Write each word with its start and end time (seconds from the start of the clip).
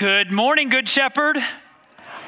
Good 0.00 0.32
morning, 0.32 0.70
Good 0.70 0.88
Shepherd. 0.88 1.36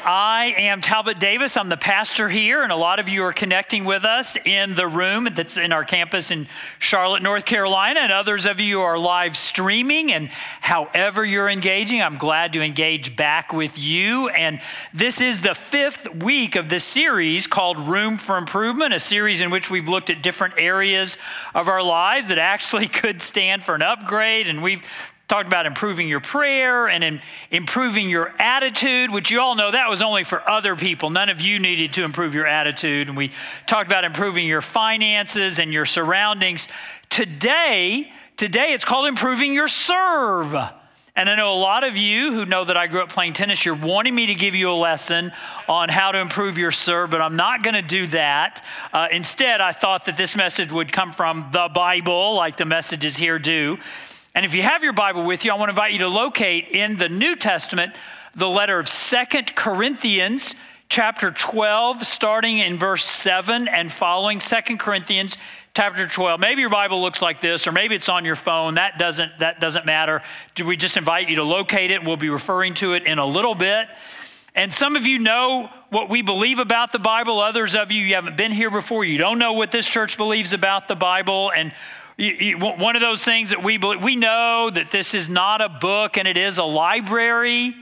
I 0.05 0.55
am 0.59 0.83
Talbot 0.83 1.19
Davis. 1.19 1.57
I'm 1.57 1.71
the 1.71 1.79
pastor 1.79 2.29
here, 2.29 2.63
and 2.63 2.71
a 2.71 2.77
lot 2.77 2.99
of 2.99 3.09
you 3.09 3.23
are 3.23 3.33
connecting 3.33 3.87
with 3.87 4.05
us 4.05 4.37
in 4.45 4.75
the 4.75 4.87
room 4.87 5.29
that's 5.33 5.57
in 5.57 5.73
our 5.73 5.83
campus 5.83 6.31
in 6.31 6.49
Charlotte, 6.81 7.23
North 7.23 7.47
Carolina, 7.47 8.01
and 8.01 8.13
others 8.13 8.45
of 8.45 8.61
you 8.61 8.83
are 8.83 8.99
live 8.99 9.39
streaming. 9.39 10.13
And 10.13 10.29
however 10.61 11.25
you're 11.25 11.49
engaging, 11.49 12.03
I'm 12.03 12.19
glad 12.19 12.53
to 12.55 12.61
engage 12.61 13.17
back 13.17 13.55
with 13.55 13.79
you. 13.79 14.29
And 14.29 14.61
this 14.93 15.23
is 15.23 15.41
the 15.41 15.55
fifth 15.55 16.15
week 16.15 16.57
of 16.57 16.69
this 16.69 16.85
series 16.85 17.47
called 17.47 17.79
Room 17.79 18.19
for 18.19 18.37
Improvement, 18.37 18.93
a 18.93 19.01
series 19.01 19.41
in 19.41 19.51
which 19.51 19.71
we've 19.71 19.89
looked 19.89 20.11
at 20.11 20.21
different 20.21 20.55
areas 20.59 21.17
of 21.55 21.69
our 21.69 21.83
lives 21.83 22.29
that 22.29 22.39
actually 22.39 22.89
could 22.89 23.23
stand 23.23 23.65
for 23.65 23.75
an 23.75 23.83
upgrade. 23.83 24.47
And 24.47 24.63
we've 24.63 24.83
talked 25.33 25.47
about 25.47 25.65
improving 25.65 26.09
your 26.09 26.21
prayer 26.21 26.89
and 26.89 27.03
in 27.03 27.19
improving 27.51 28.11
your 28.11 28.35
attitude, 28.39 29.11
which 29.11 29.31
you 29.31 29.41
all 29.41 29.55
know 29.55 29.71
that 29.71 29.89
was 29.89 30.03
only 30.03 30.25
for 30.25 30.47
other 30.47 30.77
people. 30.77 31.09
None 31.09 31.31
of 31.31 31.41
you 31.41 31.59
needed 31.59 31.95
to 31.95 32.05
improve 32.05 32.35
your 32.35 32.47
attitude. 32.47 33.09
And 33.09 33.17
we 33.17 33.31
talked 33.67 33.87
about 33.87 34.05
improving 34.05 34.47
your 34.47 34.61
finances 34.61 35.59
and 35.59 35.73
your 35.73 35.87
surroundings. 35.87 36.69
Today, 37.09 38.13
today 38.37 38.75
it's 38.75 38.85
called 38.85 39.07
improving 39.07 39.55
your 39.55 39.69
serve. 39.69 40.55
And 41.17 41.31
I 41.31 41.35
know 41.35 41.55
a 41.55 41.57
lot 41.57 41.83
of 41.83 41.97
you 41.97 42.35
who 42.35 42.45
know 42.45 42.65
that 42.65 42.77
I 42.77 42.87
grew 42.87 43.01
up 43.01 43.09
playing 43.09 43.33
tennis, 43.33 43.65
you're 43.65 43.75
wanting 43.75 44.15
me 44.15 44.27
to 44.27 44.35
give 44.35 44.55
you 44.55 44.71
a 44.71 44.77
lesson 44.77 45.33
on 45.67 45.89
how 45.89 46.13
to 46.13 46.19
improve 46.19 46.59
your 46.59 46.73
serve, 46.73 47.09
but 47.09 47.23
I'm 47.23 47.37
not 47.37 47.63
going 47.63 47.75
to 47.75 47.81
do 47.81 48.07
that. 48.09 48.63
Uh, 48.93 49.09
instead, 49.11 49.63
I 49.63 49.73
thought 49.73 50.05
that 50.05 50.19
this 50.19 50.37
message 50.37 50.71
would 50.71 50.93
come 50.93 51.11
from 51.11 51.49
the 51.53 51.71
Bible, 51.73 52.35
like 52.35 52.59
the 52.59 52.67
messages 52.67 53.17
here 53.17 53.39
do. 53.39 53.79
And 54.35 54.47
if 54.47 54.55
you 54.55 54.63
have 54.63 54.83
your 54.83 54.95
Bible 54.95 55.25
with 55.25 55.45
you, 55.45 55.53
I 55.53 55.57
want 55.57 55.69
to 55.69 55.73
invite 55.73 55.93
you 55.93 55.99
to 55.99 56.09
locate 56.09 56.69
in 56.69 56.97
the 56.97 57.09
New 57.11 57.37
Testament 57.37 57.95
the 58.35 58.49
letter 58.49 58.79
of 58.79 58.89
Second 58.89 59.55
Corinthians, 59.55 60.55
chapter 60.89 61.31
12, 61.31 62.07
starting 62.07 62.59
in 62.59 62.79
verse 62.79 63.05
7 63.05 63.69
and 63.69 63.93
following. 63.93 64.41
Second 64.41 64.79
Corinthians 64.79 65.37
chapter 65.75 66.09
12. 66.09 66.41
Maybe 66.41 66.63
your 66.63 66.71
Bible 66.71 67.03
looks 67.03 67.21
like 67.21 67.43
this, 67.43 67.67
or 67.67 67.73
maybe 67.73 67.95
it's 67.95 68.09
on 68.09 68.25
your 68.25 68.37
phone. 68.37 68.77
That 68.77 68.99
doesn't, 68.99 69.41
that 69.41 69.61
doesn't 69.61 69.85
matter. 69.85 70.23
We 70.65 70.79
just 70.79 70.97
invite 70.97 71.29
you 71.29 71.37
to 71.37 71.45
locate 71.45 71.91
it? 71.91 72.03
We'll 72.03 72.17
be 72.17 72.31
referring 72.31 72.73
to 72.75 72.95
it 72.95 73.05
in 73.05 73.19
a 73.19 73.27
little 73.27 73.55
bit. 73.55 73.87
And 74.55 74.73
some 74.73 74.97
of 74.97 75.07
you 75.07 75.19
know 75.19 75.71
what 75.91 76.09
we 76.09 76.23
believe 76.23 76.59
about 76.59 76.91
the 76.91 76.99
Bible. 76.99 77.39
Others 77.41 77.75
of 77.75 77.93
you, 77.93 78.03
you 78.03 78.15
haven't 78.15 78.39
been 78.39 78.53
here 78.53 78.71
before. 78.71 79.05
You 79.05 79.19
don't 79.19 79.39
know 79.39 79.53
what 79.53 79.73
this 79.73 79.87
church 79.87 80.17
believes 80.17 80.55
about 80.55 80.89
the 80.89 80.95
Bible. 80.95 81.53
And 81.55 81.73
one 82.19 82.95
of 82.95 83.01
those 83.01 83.25
things 83.25 83.51
that 83.51 83.63
we 83.63 83.79
believe, 83.79 84.03
we 84.03 84.17
know 84.17 84.71
that 84.71 84.91
this 84.91 85.15
is 85.15 85.29
not 85.29 85.61
a 85.61 85.69
book 85.69 86.17
and 86.17 86.29
it 86.29 86.37
is 86.37 86.59
a 86.59 86.65
library. 86.65 87.75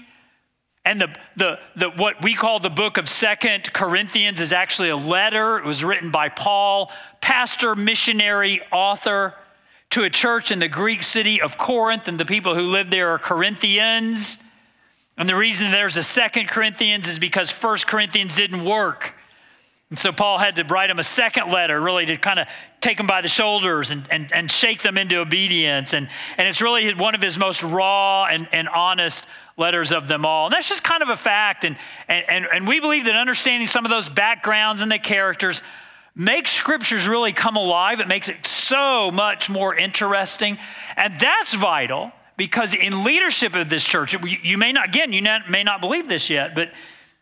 And 0.85 1.01
the, 1.01 1.15
the, 1.37 1.59
the, 1.77 1.91
what 1.91 2.23
we 2.23 2.35
call 2.35 2.59
the 2.59 2.71
book 2.71 2.97
of 2.97 3.09
Second 3.09 3.73
Corinthians 3.73 4.41
is 4.41 4.53
actually 4.53 4.89
a 4.89 4.97
letter. 4.97 5.59
It 5.59 5.65
was 5.65 5.85
written 5.85 6.11
by 6.11 6.29
Paul, 6.31 6.91
pastor, 7.21 7.75
missionary, 7.75 8.61
author, 8.73 9.35
to 9.91 10.05
a 10.05 10.11
church 10.11 10.51
in 10.51 10.59
the 10.61 10.69
Greek 10.69 11.03
city 11.03 11.41
of 11.43 11.59
Corinth, 11.59 12.07
and 12.07 12.19
the 12.19 12.25
people 12.25 12.55
who 12.55 12.63
lived 12.63 12.93
there 12.93 13.11
are 13.11 13.19
Corinthians. 13.19 14.39
And 15.19 15.29
the 15.29 15.37
reason 15.37 15.71
there's 15.71 15.97
a 15.97 16.03
Second 16.03 16.49
Corinthians 16.49 17.09
is 17.09 17.19
because 17.19 17.51
First 17.51 17.87
Corinthians 17.87 18.35
didn't 18.37 18.65
work. 18.65 19.15
And 19.91 19.99
so 19.99 20.13
Paul 20.13 20.39
had 20.39 20.55
to 20.57 20.65
write 20.65 20.87
them 20.87 21.01
a 21.01 21.05
second 21.05 21.51
letter, 21.51 21.81
really, 21.81 22.07
to 22.07 22.17
kind 22.17 22.39
of 22.39 22.47
take 22.81 22.97
them 22.97 23.09
by 23.09 23.21
the 23.23 23.29
shoulders 23.29 23.91
and, 23.91 24.05
and, 24.09 24.33
and 24.33 24.51
shake 24.51 24.83
them 24.83 24.97
into 24.97 25.17
obedience. 25.17 25.93
And, 25.93 26.09
and 26.39 26.47
it's 26.47 26.63
really 26.63 26.95
one 26.95 27.17
of 27.17 27.21
his 27.21 27.37
most 27.37 27.65
raw 27.65 28.27
and, 28.27 28.49
and 28.53 28.69
honest 28.69 29.27
letters 29.57 29.93
of 29.93 30.07
them 30.07 30.25
all. 30.25 30.47
And 30.47 30.53
that's 30.53 30.69
just 30.69 30.85
kind 30.85 31.03
of 31.03 31.09
a 31.09 31.17
fact. 31.17 31.65
And, 31.65 31.77
and, 32.07 32.47
and 32.53 32.69
we 32.69 32.79
believe 32.79 33.05
that 33.07 33.17
understanding 33.17 33.67
some 33.67 33.85
of 33.85 33.91
those 33.91 34.09
backgrounds 34.09 34.81
and 34.81 34.93
the 34.93 34.99
characters 34.99 35.61
makes 36.15 36.53
scriptures 36.53 37.09
really 37.09 37.33
come 37.33 37.57
alive. 37.57 37.99
It 37.99 38.07
makes 38.07 38.29
it 38.29 38.47
so 38.47 39.11
much 39.11 39.51
more 39.51 39.75
interesting. 39.75 40.57
And 40.97 41.19
that's 41.19 41.55
vital 41.55 42.13
because 42.37 42.75
in 42.75 43.03
leadership 43.03 43.57
of 43.57 43.69
this 43.69 43.85
church, 43.85 44.17
you 44.25 44.57
may 44.57 44.71
not, 44.71 44.89
again, 44.89 45.13
you 45.13 45.23
may 45.49 45.65
not 45.65 45.81
believe 45.81 46.09
this 46.09 46.31
yet, 46.31 46.55
but 46.55 46.71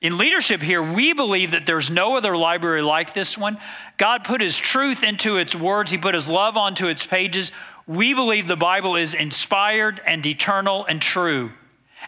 in 0.01 0.17
leadership 0.17 0.63
here, 0.63 0.81
we 0.81 1.13
believe 1.13 1.51
that 1.51 1.67
there's 1.67 1.91
no 1.91 2.17
other 2.17 2.37
library 2.37 2.83
like 2.83 3.15
this 3.15 3.37
one. 3.37 3.59
God 3.97 4.23
put 4.23 4.41
his 4.41 4.57
truth 4.57 5.03
into 5.03 5.39
its 5.39 5.57
words, 5.57 5.91
he 5.91 5.99
put 5.99 6.15
his 6.15 6.29
love 6.29 6.57
onto 6.57 6.87
its 6.87 7.05
pages. 7.05 7.51
We 7.87 8.15
believe 8.15 8.47
the 8.47 8.57
Bible 8.57 8.97
is 8.97 9.15
inspired 9.15 10.01
and 10.07 10.25
eternal 10.25 10.85
and 10.85 11.03
true. 11.03 11.51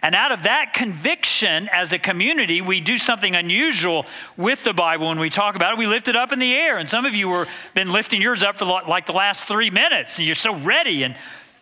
And 0.03 0.15
out 0.15 0.31
of 0.31 0.45
that 0.45 0.73
conviction, 0.73 1.69
as 1.73 1.93
a 1.93 1.99
community, 1.99 2.61
we 2.61 2.81
do 2.81 2.97
something 2.97 3.35
unusual 3.35 4.07
with 4.37 4.63
the 4.63 4.73
Bible 4.73 5.09
when 5.09 5.19
we 5.19 5.31
talk 5.31 5.57
about 5.57 5.73
it. 5.73 5.79
We 5.79 5.87
lift 5.87 6.07
it 6.07 6.17
up 6.17 6.33
in 6.33 6.39
the 6.39 6.55
air. 6.55 6.79
And 6.79 6.89
some 6.89 7.05
of 7.05 7.15
you 7.15 7.33
have 7.33 7.49
been 7.75 7.93
lifting 7.93 8.23
yours 8.23 8.43
up 8.43 8.59
for 8.59 8.65
like 8.65 9.07
the 9.07 9.13
last 9.13 9.45
three 9.45 9.69
minutes, 9.69 10.19
and 10.19 10.27
you're 10.27 10.35
so 10.37 10.55
ready. 10.55 11.03
And 11.03 11.17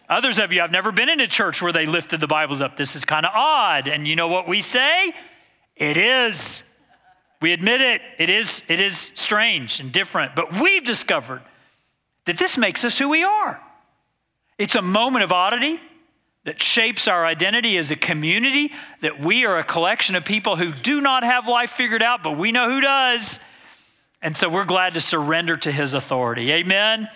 others 0.09 0.39
of 0.39 0.53
you, 0.53 0.61
I've 0.61 0.71
never 0.71 0.93
been 0.93 1.09
in 1.09 1.21
a 1.21 1.27
church 1.27 1.63
where 1.63 1.73
they 1.73 1.87
lifted 1.87 2.21
the 2.21 2.27
Bibles 2.27 2.61
up. 2.61 2.77
This 2.77 2.95
is 2.95 3.05
kind 3.05 3.25
of 3.25 3.33
odd. 3.35 3.89
And 3.89 4.07
you 4.07 4.15
know 4.15 4.29
what 4.29 4.47
we 4.47 4.61
say? 4.61 5.13
It 5.79 5.97
is. 5.97 6.65
We 7.41 7.53
admit 7.53 7.81
it. 7.81 8.03
It 8.19 8.29
is, 8.29 8.63
it 8.69 8.81
is 8.81 8.97
strange 9.15 9.81
and 9.81 9.93
different, 9.93 10.35
but 10.35 10.61
we've 10.61 10.85
discovered 10.85 11.43
that 12.25 12.37
this 12.37 12.59
makes 12.59 12.85
us 12.85 12.99
who 12.99 13.09
we 13.09 13.23
are. 13.23 13.61
It's 14.59 14.75
a 14.75 14.83
moment 14.83 15.25
of 15.25 15.33
oddity 15.33 15.81
that 16.45 16.61
shapes 16.61 17.07
our 17.07 17.25
identity 17.25 17.77
as 17.77 17.91
a 17.91 17.97
community, 17.97 18.73
that 19.01 19.21
we 19.21 19.45
are 19.45 19.59
a 19.59 19.65
collection 19.65 20.17
of 20.17 20.25
people 20.25 20.57
who 20.57 20.73
do 20.73 21.01
not 21.01 21.23
have 21.23 21.47
life 21.47 21.71
figured 21.71 22.03
out, 22.03 22.23
but 22.23 22.37
we 22.37 22.53
know 22.53 22.71
who 22.71 22.81
does. 22.81 23.41
And 24.21 24.37
so 24.37 24.49
we're 24.49 24.65
glad 24.65 24.95
to 24.95 25.01
surrender 25.01 25.57
to 25.59 25.71
his 25.71 25.95
authority. 25.95 26.51
Amen. 26.51 27.09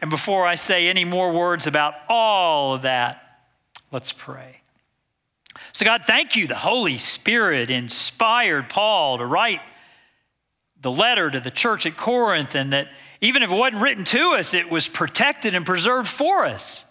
And 0.00 0.10
before 0.10 0.46
I 0.46 0.54
say 0.54 0.88
any 0.88 1.04
more 1.04 1.32
words 1.32 1.66
about 1.66 1.94
all 2.08 2.74
of 2.74 2.82
that, 2.82 3.40
let's 3.90 4.12
pray. 4.12 4.55
So, 5.76 5.84
God, 5.84 6.04
thank 6.06 6.36
you. 6.36 6.46
The 6.46 6.54
Holy 6.54 6.96
Spirit 6.96 7.68
inspired 7.68 8.70
Paul 8.70 9.18
to 9.18 9.26
write 9.26 9.60
the 10.80 10.90
letter 10.90 11.30
to 11.30 11.38
the 11.38 11.50
church 11.50 11.84
at 11.84 11.98
Corinth, 11.98 12.54
and 12.54 12.72
that 12.72 12.88
even 13.20 13.42
if 13.42 13.50
it 13.50 13.54
wasn't 13.54 13.82
written 13.82 14.04
to 14.04 14.36
us, 14.38 14.54
it 14.54 14.70
was 14.70 14.88
protected 14.88 15.54
and 15.54 15.66
preserved 15.66 16.08
for 16.08 16.46
us. 16.46 16.86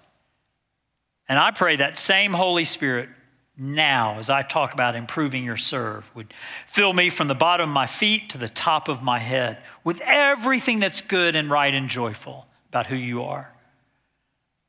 And 1.28 1.40
I 1.40 1.50
pray 1.50 1.78
that 1.78 1.98
same 1.98 2.34
Holy 2.34 2.64
Spirit 2.64 3.10
now, 3.58 4.20
as 4.20 4.30
I 4.30 4.44
talk 4.44 4.72
about 4.72 4.96
improving 4.96 5.44
your 5.44 5.58
serve, 5.58 6.08
would 6.14 6.32
fill 6.68 6.94
me 6.94 7.10
from 7.10 7.28
the 7.28 7.34
bottom 7.34 7.68
of 7.68 7.74
my 7.74 7.88
feet 7.88 8.30
to 8.30 8.38
the 8.38 8.48
top 8.48 8.88
of 8.88 9.02
my 9.02 9.18
head 9.18 9.64
with 9.84 10.00
everything 10.02 10.80
that's 10.80 11.02
good 11.02 11.36
and 11.36 11.50
right 11.50 11.74
and 11.74 11.90
joyful 11.90 12.46
about 12.70 12.86
who 12.86 12.96
you 12.96 13.24
are. 13.24 13.52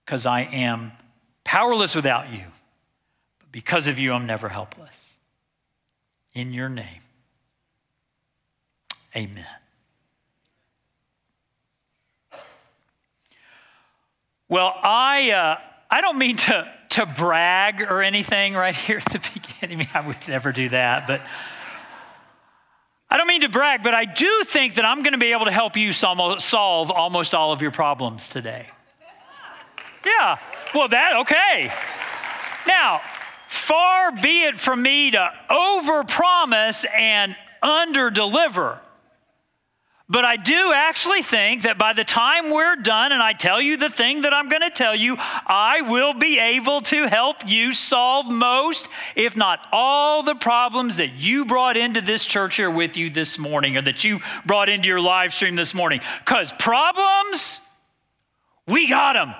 Because 0.06 0.25
I 0.25 0.41
am 0.41 0.93
powerless 1.44 1.94
without 1.94 2.33
you. 2.33 2.44
Because 3.56 3.89
of 3.89 3.99
you, 3.99 4.12
I'm 4.12 4.27
never 4.27 4.50
helpless. 4.50 5.17
In 6.34 6.53
your 6.53 6.69
name, 6.69 7.00
amen. 9.17 9.47
Well, 14.50 14.75
I, 14.83 15.31
uh, 15.31 15.56
I 15.91 16.03
don't 16.03 16.19
mean 16.19 16.37
to, 16.37 16.71
to 16.91 17.06
brag 17.06 17.81
or 17.81 18.03
anything 18.03 18.53
right 18.53 18.77
here 18.77 18.99
at 18.99 19.11
the 19.11 19.41
beginning. 19.62 19.89
I 19.95 20.06
would 20.06 20.28
never 20.28 20.53
do 20.53 20.69
that, 20.69 21.06
but 21.06 21.22
I 23.09 23.16
don't 23.16 23.27
mean 23.27 23.41
to 23.41 23.49
brag, 23.49 23.83
but 23.83 23.95
I 23.95 24.05
do 24.05 24.43
think 24.45 24.75
that 24.75 24.84
I'm 24.84 25.03
going 25.03 25.12
to 25.15 25.19
be 25.19 25.33
able 25.33 25.47
to 25.47 25.50
help 25.50 25.78
you 25.78 25.93
solve 25.93 26.91
almost 26.91 27.34
all 27.34 27.53
of 27.53 27.62
your 27.62 27.71
problems 27.71 28.28
today. 28.28 28.66
Yeah, 30.05 30.37
well, 30.75 30.89
that, 30.89 31.16
okay. 31.21 31.72
Now, 32.66 33.00
Far 33.47 34.12
be 34.12 34.45
it 34.45 34.57
from 34.57 34.83
me 34.83 35.10
to 35.13 35.33
overpromise 35.51 36.84
and 36.93 37.37
underdeliver. 37.63 38.81
But 40.09 40.25
I 40.25 40.37
do 40.37 40.72
actually 40.72 41.22
think 41.22 41.63
that 41.63 41.78
by 41.78 41.93
the 41.93 42.04
time 42.04 42.51
we're 42.51 42.77
done 42.77 43.10
and 43.10 43.21
I 43.21 43.33
tell 43.33 43.60
you 43.60 43.77
the 43.77 43.91
thing 43.91 44.21
that 44.21 44.33
I'm 44.33 44.48
going 44.48 44.63
to 44.63 44.71
tell 44.71 44.95
you, 44.95 45.16
I 45.19 45.83
will 45.83 46.15
be 46.15 46.39
able 46.39 46.81
to 46.83 47.09
help 47.09 47.48
you 47.48 47.75
solve 47.75 48.31
most, 48.31 48.89
if 49.16 49.37
not 49.37 49.66
all, 49.72 50.22
the 50.22 50.37
problems 50.37 50.98
that 50.98 51.15
you 51.15 51.45
brought 51.45 51.77
into 51.77 52.01
this 52.01 52.25
church 52.25 52.57
here 52.57 52.71
with 52.71 52.97
you 52.97 53.10
this 53.10 53.37
morning 53.37 53.77
or 53.77 53.83
that 53.83 54.04
you 54.04 54.21
brought 54.45 54.69
into 54.69 54.89
your 54.89 55.01
live 55.01 55.34
stream 55.34 55.57
this 55.57 55.75
morning. 55.75 56.01
Because 56.21 56.53
problems, 56.53 57.60
we 58.69 58.89
got 58.89 59.15
them. 59.15 59.34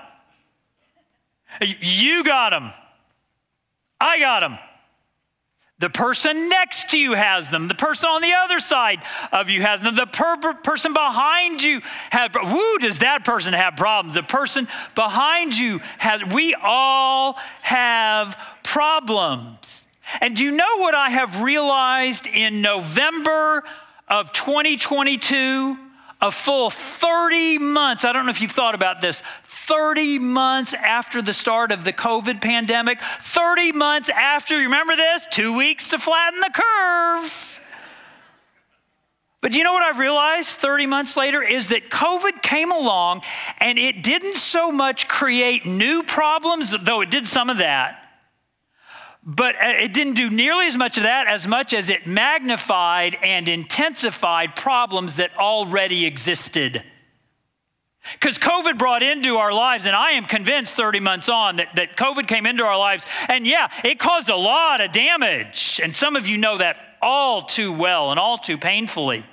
You 1.61 2.25
got 2.25 2.49
them. 2.49 2.71
I 3.99 4.19
got 4.19 4.41
them. 4.41 4.57
The 5.79 5.89
person 5.91 6.49
next 6.49 6.89
to 6.89 6.97
you 6.97 7.13
has 7.13 7.49
them. 7.49 7.67
The 7.67 7.75
person 7.75 8.09
on 8.09 8.21
the 8.21 8.33
other 8.33 8.59
side 8.59 8.99
of 9.31 9.49
you 9.49 9.61
has 9.61 9.79
them. 9.81 9.93
The 9.93 10.07
per- 10.07 10.55
person 10.55 10.91
behind 10.91 11.61
you 11.61 11.81
has. 12.09 12.31
Woo! 12.33 12.79
Does 12.79 12.99
that 12.99 13.23
person 13.23 13.53
have 13.53 13.75
problems? 13.75 14.15
The 14.15 14.23
person 14.23 14.67
behind 14.95 15.55
you 15.55 15.79
has. 15.99 16.25
We 16.25 16.55
all 16.55 17.33
have 17.61 18.37
problems. 18.63 19.85
And 20.19 20.35
do 20.35 20.43
you 20.43 20.51
know 20.51 20.77
what 20.77 20.95
I 20.95 21.09
have 21.09 21.43
realized 21.43 22.25
in 22.25 22.61
November 22.61 23.63
of 24.07 24.31
2022? 24.31 25.77
A 26.21 26.31
full 26.31 26.69
30 26.69 27.59
months. 27.59 28.03
I 28.03 28.11
don't 28.11 28.25
know 28.25 28.31
if 28.31 28.41
you've 28.41 28.51
thought 28.51 28.75
about 28.75 29.01
this. 29.01 29.21
30 29.43 30.19
months 30.19 30.73
after 30.73 31.21
the 31.21 31.33
start 31.33 31.71
of 31.71 31.83
the 31.83 31.93
COVID 31.93 32.41
pandemic, 32.41 32.99
30 33.01 33.73
months 33.73 34.09
after, 34.09 34.55
you 34.55 34.63
remember 34.63 34.95
this? 34.95 35.27
Two 35.29 35.55
weeks 35.55 35.89
to 35.89 35.99
flatten 35.99 36.39
the 36.39 36.51
curve. 36.53 37.61
But 39.41 39.53
you 39.53 39.63
know 39.63 39.73
what 39.73 39.83
I've 39.83 39.99
realized 39.99 40.57
30 40.57 40.87
months 40.87 41.15
later 41.15 41.43
is 41.43 41.67
that 41.67 41.89
COVID 41.89 42.41
came 42.41 42.71
along 42.71 43.21
and 43.59 43.77
it 43.77 44.01
didn't 44.03 44.37
so 44.37 44.71
much 44.71 45.07
create 45.07 45.65
new 45.65 46.01
problems, 46.01 46.73
though 46.81 47.01
it 47.01 47.11
did 47.11 47.27
some 47.27 47.49
of 47.49 47.59
that 47.59 48.06
but 49.27 49.55
uh, 49.55 49.83
it 49.83 49.93
didn't 49.93 50.13
do 50.13 50.29
nearly 50.29 50.65
as 50.67 50.77
much 50.77 50.95
of 50.97 51.03
that 51.03 51.27
as 51.27 51.45
much 51.45 51.73
as 51.73 51.89
it 51.89 52.07
magnified 52.07 53.17
and 53.21 53.49
intensified 53.49 54.55
problems 54.55 55.17
that 55.17 55.35
already 55.37 56.05
existed. 56.05 56.81
Because 58.13 58.37
COVID 58.37 58.77
brought 58.77 59.03
into 59.03 59.35
our 59.35 59.51
lives, 59.51 59.85
and 59.85 59.93
I 59.93 60.11
am 60.11 60.23
convinced 60.23 60.75
30 60.75 61.01
months 61.01 61.27
on 61.27 61.57
that, 61.57 61.75
that 61.75 61.97
COVID 61.97 62.25
came 62.25 62.45
into 62.45 62.63
our 62.63 62.77
lives, 62.77 63.05
and 63.27 63.45
yeah, 63.45 63.69
it 63.83 63.99
caused 63.99 64.29
a 64.29 64.35
lot 64.35 64.79
of 64.79 64.93
damage. 64.93 65.81
And 65.83 65.93
some 65.93 66.15
of 66.15 66.25
you 66.25 66.37
know 66.37 66.57
that 66.57 66.77
all 67.01 67.43
too 67.43 67.73
well 67.73 68.11
and 68.11 68.19
all 68.19 68.37
too 68.37 68.57
painfully. 68.57 69.25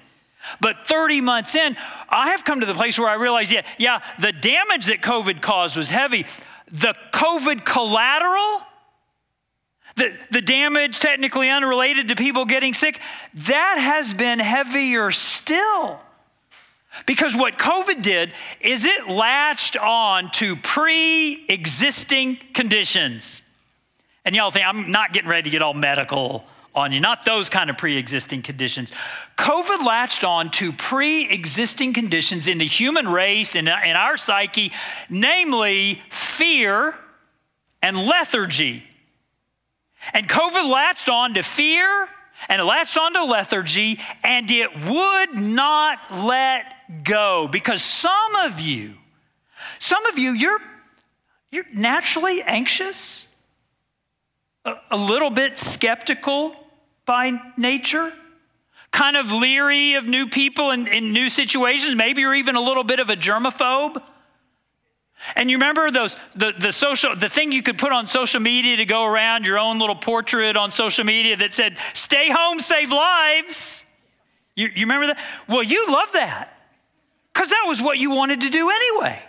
But 0.61 0.89
30 0.89 1.21
months 1.21 1.55
in, 1.55 1.77
I 2.09 2.31
have 2.31 2.45
come 2.45 2.61
to 2.61 2.67
the 2.67 2.75
place 2.75 2.99
where 2.99 3.09
I 3.09 3.15
realize, 3.15 3.53
yeah, 3.53 3.63
yeah, 3.79 4.03
the 4.19 4.33
damage 4.33 4.87
that 4.87 5.01
COVID 5.03 5.41
caused 5.41 5.77
was 5.77 5.89
heavy. 5.89 6.27
The 6.71 6.95
COVID 7.13 7.65
collateral, 7.65 8.63
the, 9.97 10.17
the 10.31 10.41
damage, 10.41 10.99
technically 10.99 11.49
unrelated 11.49 12.09
to 12.09 12.17
people 12.17 12.45
getting 12.45 12.75
sick, 12.75 13.01
that 13.35 13.77
has 13.79 14.13
been 14.13 14.39
heavier 14.39 15.11
still. 15.11 16.01
Because 17.07 17.37
what 17.37 17.59
COVID 17.59 18.03
did 18.03 18.33
is 18.61 18.85
it 18.85 19.09
latched 19.09 19.77
on 19.77 20.31
to 20.33 20.57
pre 20.57 21.45
existing 21.49 22.39
conditions. 22.53 23.43
And 24.25 24.35
y'all 24.35 24.51
think 24.51 24.67
I'm 24.67 24.91
not 24.91 25.13
getting 25.13 25.29
ready 25.29 25.43
to 25.45 25.51
get 25.51 25.61
all 25.61 25.75
medical 25.75 26.45
on 26.75 26.91
you, 26.93 27.01
not 27.01 27.25
those 27.25 27.49
kind 27.49 27.71
of 27.71 27.79
pre 27.79 27.97
existing 27.97 28.43
conditions. 28.43 28.93
COVID 29.37 29.85
latched 29.85 30.25
on 30.25 30.51
to 30.53 30.73
pre 30.73 31.29
existing 31.29 31.93
conditions 31.93 32.49
in 32.49 32.59
the 32.59 32.65
human 32.65 33.09
race 33.09 33.55
and 33.55 33.69
in 33.69 33.97
our 33.97 34.17
psyche, 34.17 34.73
namely 35.09 36.03
fear 36.11 36.97
and 37.83 37.99
lethargy. 37.99 38.85
And 40.13 40.29
COVID 40.29 40.71
latched 40.71 41.09
on 41.09 41.35
to 41.35 41.43
fear 41.43 42.09
and 42.49 42.61
it 42.61 42.65
latched 42.65 42.99
on 42.99 43.13
to 43.15 43.25
lethargy 43.25 43.99
and 44.23 44.51
it 44.51 44.71
would 44.89 45.39
not 45.39 45.99
let 46.11 46.67
go 47.05 47.49
because 47.51 47.83
some 47.83 48.37
of 48.37 48.61
you, 48.61 48.95
some 49.79 50.05
of 50.07 50.19
you, 50.19 50.33
you're, 50.33 50.61
you're 51.51 51.65
naturally 51.73 52.43
anxious, 52.43 53.27
a, 54.65 54.75
a 54.91 54.97
little 54.97 55.31
bit 55.31 55.59
skeptical 55.59 56.55
by 57.07 57.39
nature, 57.57 58.13
kind 58.91 59.17
of 59.17 59.31
leery 59.33 59.95
of 59.95 60.07
new 60.07 60.27
people 60.27 60.71
and 60.71 60.89
in, 60.89 61.13
new 61.13 61.29
situations. 61.29 61.95
Maybe 61.95 62.21
you're 62.21 62.35
even 62.35 62.57
a 62.57 62.61
little 62.61 62.85
bit 62.85 63.01
of 63.01 63.11
a 63.11 63.17
germaphobe. 63.17 64.03
And 65.37 65.51
you 65.51 65.57
remember 65.57 65.91
those 65.91 66.17
the, 66.35 66.53
the 66.59 66.73
social 66.73 67.17
the 67.17 67.29
thing 67.29 67.53
you 67.53 67.63
could 67.63 67.79
put 67.79 67.93
on 67.93 68.07
social 68.07 68.41
media 68.41 68.77
to 68.77 68.85
go 68.85 69.05
around 69.05 69.47
your 69.47 69.59
own 69.59 69.79
little 69.79 69.97
portrait 69.97 70.57
on 70.57 70.71
social 70.71 71.05
media 71.05 71.37
that 71.37 71.55
said, 71.55 71.79
stay 71.95 72.31
home, 72.31 72.61
save 72.61 72.91
lives. 72.91 73.85
You, 74.55 74.69
you 74.69 74.83
remember 74.83 75.09
that? 75.09 75.19
Well, 75.49 75.63
you 75.63 75.87
love 75.91 76.13
that. 76.13 76.51
Because 77.33 77.51
that 77.51 77.65
was 77.67 77.83
what 77.83 77.99
you 77.99 78.11
wanted 78.11 78.43
to 78.43 78.51
do 78.51 78.71
anyway. 78.71 79.21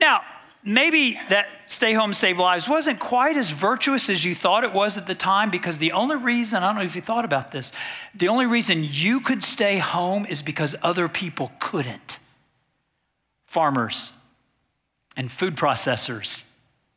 Now, 0.00 0.22
maybe 0.62 1.18
that 1.28 1.48
stay 1.66 1.92
home, 1.92 2.14
save 2.14 2.38
lives 2.38 2.68
wasn't 2.68 3.00
quite 3.00 3.36
as 3.36 3.50
virtuous 3.50 4.08
as 4.08 4.24
you 4.24 4.34
thought 4.34 4.64
it 4.64 4.72
was 4.72 4.96
at 4.96 5.06
the 5.06 5.14
time 5.14 5.50
because 5.50 5.78
the 5.78 5.92
only 5.92 6.16
reason, 6.16 6.62
I 6.62 6.66
don't 6.66 6.76
know 6.76 6.82
if 6.82 6.94
you 6.94 7.02
thought 7.02 7.24
about 7.24 7.50
this, 7.50 7.72
the 8.14 8.28
only 8.28 8.46
reason 8.46 8.84
you 8.84 9.20
could 9.20 9.42
stay 9.42 9.78
home 9.78 10.26
is 10.26 10.42
because 10.42 10.76
other 10.82 11.08
people 11.08 11.50
couldn't 11.58 12.20
farmers 13.54 14.12
and 15.16 15.30
food 15.30 15.54
processors 15.54 16.42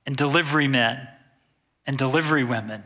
and 0.08 0.18
delivery 0.18 0.68
men 0.68 1.08
and 1.86 2.00
delivery 2.00 2.44
women. 2.44 2.84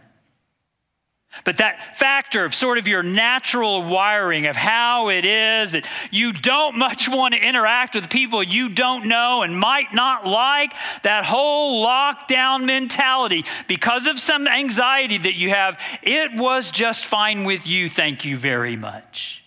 But 1.45 1.59
that 1.59 1.97
factor 1.97 2.43
of 2.43 2.53
sort 2.53 2.77
of 2.77 2.89
your 2.89 3.01
natural 3.01 3.81
wiring 3.81 4.47
of 4.47 4.57
how 4.57 5.07
it 5.07 5.23
is 5.23 5.71
that 5.71 5.87
you 6.11 6.33
don't 6.33 6.77
much 6.77 7.07
want 7.07 7.33
to 7.33 7.39
interact 7.39 7.95
with 7.95 8.09
people 8.09 8.43
you 8.43 8.67
don't 8.67 9.07
know 9.07 9.41
and 9.41 9.57
might 9.57 9.93
not 9.93 10.27
like, 10.27 10.73
that 11.03 11.23
whole 11.23 11.85
lockdown 11.85 12.65
mentality, 12.65 13.45
because 13.67 14.07
of 14.07 14.19
some 14.19 14.45
anxiety 14.45 15.17
that 15.19 15.35
you 15.35 15.47
have, 15.51 15.79
it 16.03 16.37
was 16.37 16.69
just 16.71 17.05
fine 17.05 17.45
with 17.45 17.65
you. 17.65 17.89
Thank 17.89 18.25
you 18.25 18.35
very 18.35 18.75
much. 18.75 19.40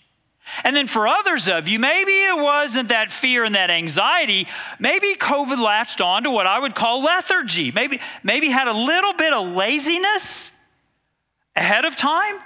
And 0.63 0.77
then 0.77 0.87
for 0.87 1.09
others 1.09 1.49
of 1.49 1.67
you, 1.67 1.79
maybe 1.79 2.13
it 2.13 2.37
wasn't 2.37 2.91
that 2.91 3.11
fear 3.11 3.45
and 3.45 3.55
that 3.55 3.71
anxiety. 3.71 4.47
Maybe 4.79 5.15
COVID 5.15 5.59
latched 5.59 6.01
on 6.01 6.23
to 6.25 6.31
what 6.31 6.47
I 6.47 6.59
would 6.59 6.75
call 6.75 7.03
lethargy. 7.03 7.73
Maybe, 7.73 8.01
maybe 8.23 8.49
had 8.49 8.69
a 8.69 8.73
little 8.73 9.15
bit 9.15 9.33
of 9.33 9.49
laziness 9.49 10.53
ahead 11.57 11.85
of 11.85 11.97
time. 11.97 12.37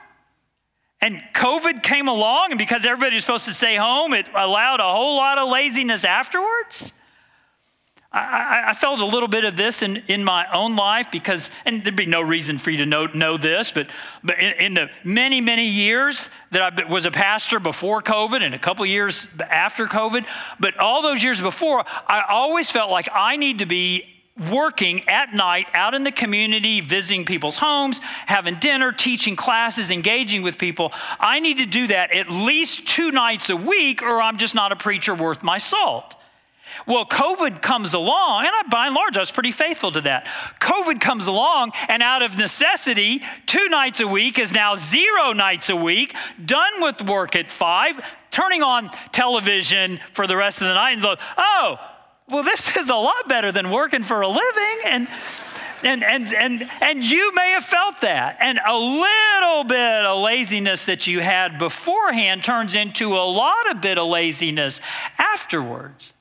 And 1.01 1.23
COVID 1.33 1.83
came 1.83 2.09
along, 2.09 2.51
and 2.51 2.59
because 2.59 2.85
everybody 2.85 3.15
was 3.15 3.25
supposed 3.25 3.45
to 3.45 3.55
stay 3.55 3.77
home, 3.77 4.15
it 4.15 4.29
allowed 4.35 4.81
a 4.81 4.91
whole 4.91 5.17
lot 5.17 5.39
of 5.39 5.49
laziness 5.49 6.05
afterwards. 6.05 6.93
I, 8.11 8.71
I, 8.71 8.73
felt 8.73 9.01
a 9.01 9.05
little 9.05 9.29
bit 9.29 9.45
of 9.45 9.57
this 9.57 9.83
in, 9.83 9.99
in 10.09 10.25
my 10.25 10.47
own 10.51 10.77
life 10.77 11.09
because, 11.13 11.51
and 11.67 11.85
there'd 11.85 11.95
be 11.95 12.07
no 12.07 12.23
reason 12.23 12.59
for 12.59 12.71
you 12.71 12.79
to 12.79 12.87
know, 12.87 13.05
know 13.05 13.37
this, 13.37 13.71
but, 13.71 13.87
but 14.25 14.39
in, 14.39 14.53
in 14.59 14.75
the 14.75 14.91
many, 15.05 15.43
many 15.43 15.67
years 15.67 16.31
that 16.51 16.63
I 16.63 16.91
was 16.91 17.05
a 17.05 17.11
pastor 17.11 17.61
before 17.61 18.01
COVID 18.01 18.43
and 18.43 18.55
a 18.55 18.59
couple 18.59 18.87
years 18.87 19.29
after 19.51 19.87
COVID, 19.87 20.27
but 20.59 20.79
all 20.79 21.03
those 21.03 21.23
years 21.23 21.43
before, 21.43 21.85
I 22.07 22.25
always 22.31 22.71
felt 22.71 22.91
like 22.91 23.11
I 23.13 23.37
need 23.37 23.59
to 23.59 23.67
be 23.67 24.07
working 24.51 25.07
at 25.07 25.35
night 25.35 25.67
out 25.75 25.93
in 25.93 26.05
the 26.05 26.13
community, 26.13 26.81
visiting 26.81 27.27
people's 27.27 27.57
homes, 27.57 27.99
having 28.25 28.55
dinner, 28.55 28.91
teaching 28.91 29.37
classes, 29.37 29.91
engaging 29.91 30.41
with 30.41 30.57
people. 30.57 30.93
I 31.21 31.41
need 31.41 31.59
to 31.59 31.67
do 31.67 31.89
that 31.89 32.13
at 32.13 32.31
least 32.31 32.89
two 32.89 33.11
nights 33.11 33.51
a 33.51 33.57
week, 33.57 34.01
or 34.03 34.23
I'm 34.23 34.39
just 34.39 34.55
not 34.55 34.73
a 34.73 34.77
preacher 34.77 35.15
worth 35.15 35.43
my 35.43 35.59
salt. 35.59 36.15
Well, 36.87 37.05
COVID 37.07 37.63
comes 37.63 37.95
along, 37.95 38.47
and 38.47 38.55
I, 38.55 38.63
by 38.71 38.87
and 38.87 38.95
large, 38.95 39.17
I 39.17 39.21
was 39.21 39.31
pretty 39.31 39.53
faithful 39.53 39.93
to 39.93 40.01
that. 40.03 40.27
COVID 40.61 41.01
comes 41.01 41.27
along, 41.27 41.73
and 41.89 42.03
out 42.03 42.23
of 42.23 42.37
necessity, 42.37 43.23
two 43.47 43.69
nights 43.69 44.01
a 44.01 44.07
week 44.07 44.39
is 44.39 44.53
now 44.53 44.75
zero 44.75 45.33
nights 45.33 45.71
a 45.71 45.77
week, 45.77 46.15
done 46.45 46.81
with 46.81 47.03
work 47.03 47.37
at 47.37 47.51
five, 47.51 48.01
turning 48.31 48.63
on 48.63 48.91
television 49.13 50.01
for 50.13 50.27
the 50.27 50.37
rest 50.37 50.61
of 50.61 50.69
the 50.69 50.75
night, 50.75 50.93
and 50.93 51.03
go, 51.03 51.17
oh, 51.37 51.79
well, 52.29 52.43
this 52.43 52.77
is 52.77 52.91
a 52.91 52.95
lot 52.95 53.29
better 53.29 53.53
than 53.53 53.71
working 53.71 54.03
for 54.03 54.21
a 54.21 54.29
living. 54.29 54.79
And 54.87 55.09
and, 55.85 56.03
and, 56.03 56.33
and, 56.35 56.69
and 56.81 57.05
you 57.05 57.33
may 57.35 57.51
have 57.51 57.65
felt 57.65 58.01
that. 58.01 58.39
And 58.41 58.59
a 58.67 58.77
little 58.77 59.65
bit 59.65 60.05
of 60.05 60.21
laziness 60.21 60.87
that 60.87 61.07
you 61.07 61.21
had 61.21 61.59
beforehand 61.59 62.43
turns 62.43 62.75
into 62.75 63.15
a 63.15 63.23
lot 63.23 63.71
of 63.71 63.81
bit 63.81 63.99
of 63.99 64.09
laziness 64.09 64.81
afterwards. 65.19 66.13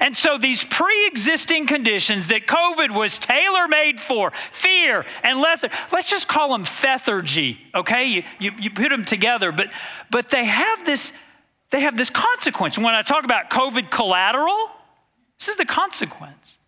And 0.00 0.16
so, 0.16 0.38
these 0.38 0.64
pre 0.64 1.06
existing 1.06 1.66
conditions 1.66 2.28
that 2.28 2.46
COVID 2.46 2.94
was 2.94 3.18
tailor 3.18 3.68
made 3.68 4.00
for 4.00 4.32
fear 4.50 5.04
and 5.22 5.40
lethargy, 5.40 5.74
let's 5.92 6.08
just 6.08 6.26
call 6.26 6.52
them 6.52 6.64
lethargy, 6.82 7.58
okay? 7.74 8.06
You, 8.06 8.22
you, 8.38 8.52
you 8.58 8.70
put 8.70 8.88
them 8.88 9.04
together, 9.04 9.52
but, 9.52 9.70
but 10.10 10.30
they, 10.30 10.44
have 10.44 10.86
this, 10.86 11.12
they 11.70 11.80
have 11.80 11.98
this 11.98 12.10
consequence. 12.10 12.78
When 12.78 12.94
I 12.94 13.02
talk 13.02 13.24
about 13.24 13.50
COVID 13.50 13.90
collateral, 13.90 14.70
this 15.38 15.48
is 15.48 15.56
the 15.56 15.66
consequence. 15.66 16.58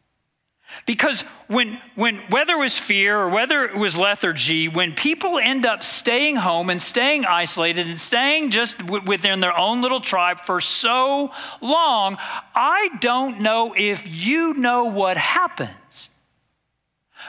Because 0.84 1.22
when, 1.48 1.80
when, 1.94 2.16
whether 2.28 2.54
it 2.54 2.58
was 2.58 2.78
fear 2.78 3.18
or 3.18 3.28
whether 3.28 3.64
it 3.64 3.76
was 3.76 3.96
lethargy, 3.96 4.68
when 4.68 4.92
people 4.92 5.38
end 5.38 5.64
up 5.64 5.82
staying 5.82 6.36
home 6.36 6.70
and 6.70 6.82
staying 6.82 7.24
isolated 7.24 7.86
and 7.86 7.98
staying 7.98 8.50
just 8.50 8.78
w- 8.78 9.02
within 9.04 9.40
their 9.40 9.56
own 9.56 9.80
little 9.80 10.00
tribe 10.00 10.40
for 10.40 10.60
so 10.60 11.32
long, 11.60 12.16
I 12.54 12.90
don't 13.00 13.40
know 13.40 13.74
if 13.76 14.06
you 14.26 14.54
know 14.54 14.84
what 14.84 15.16
happens. 15.16 16.10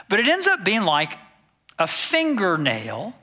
But 0.09 0.19
it 0.19 0.27
ends 0.27 0.47
up 0.47 0.63
being 0.63 0.83
like 0.83 1.17
a 1.79 1.87
fingernail 1.87 3.13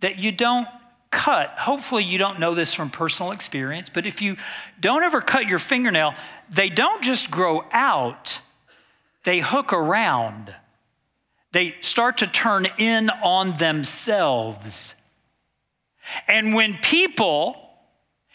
that 0.00 0.18
you 0.18 0.32
don't 0.32 0.68
cut. 1.10 1.50
Hopefully, 1.50 2.04
you 2.04 2.18
don't 2.18 2.40
know 2.40 2.54
this 2.54 2.74
from 2.74 2.90
personal 2.90 3.32
experience, 3.32 3.88
but 3.88 4.04
if 4.04 4.20
you 4.20 4.36
don't 4.80 5.02
ever 5.02 5.20
cut 5.20 5.46
your 5.46 5.58
fingernail, 5.58 6.14
they 6.50 6.68
don't 6.68 7.02
just 7.02 7.30
grow 7.30 7.64
out 7.72 8.40
they 9.24 9.40
hook 9.40 9.72
around. 9.72 10.54
they 11.52 11.76
start 11.80 12.18
to 12.18 12.26
turn 12.26 12.66
in 12.78 13.08
on 13.10 13.56
themselves. 13.58 14.94
And 16.26 16.54
when 16.54 16.74
people 16.78 17.63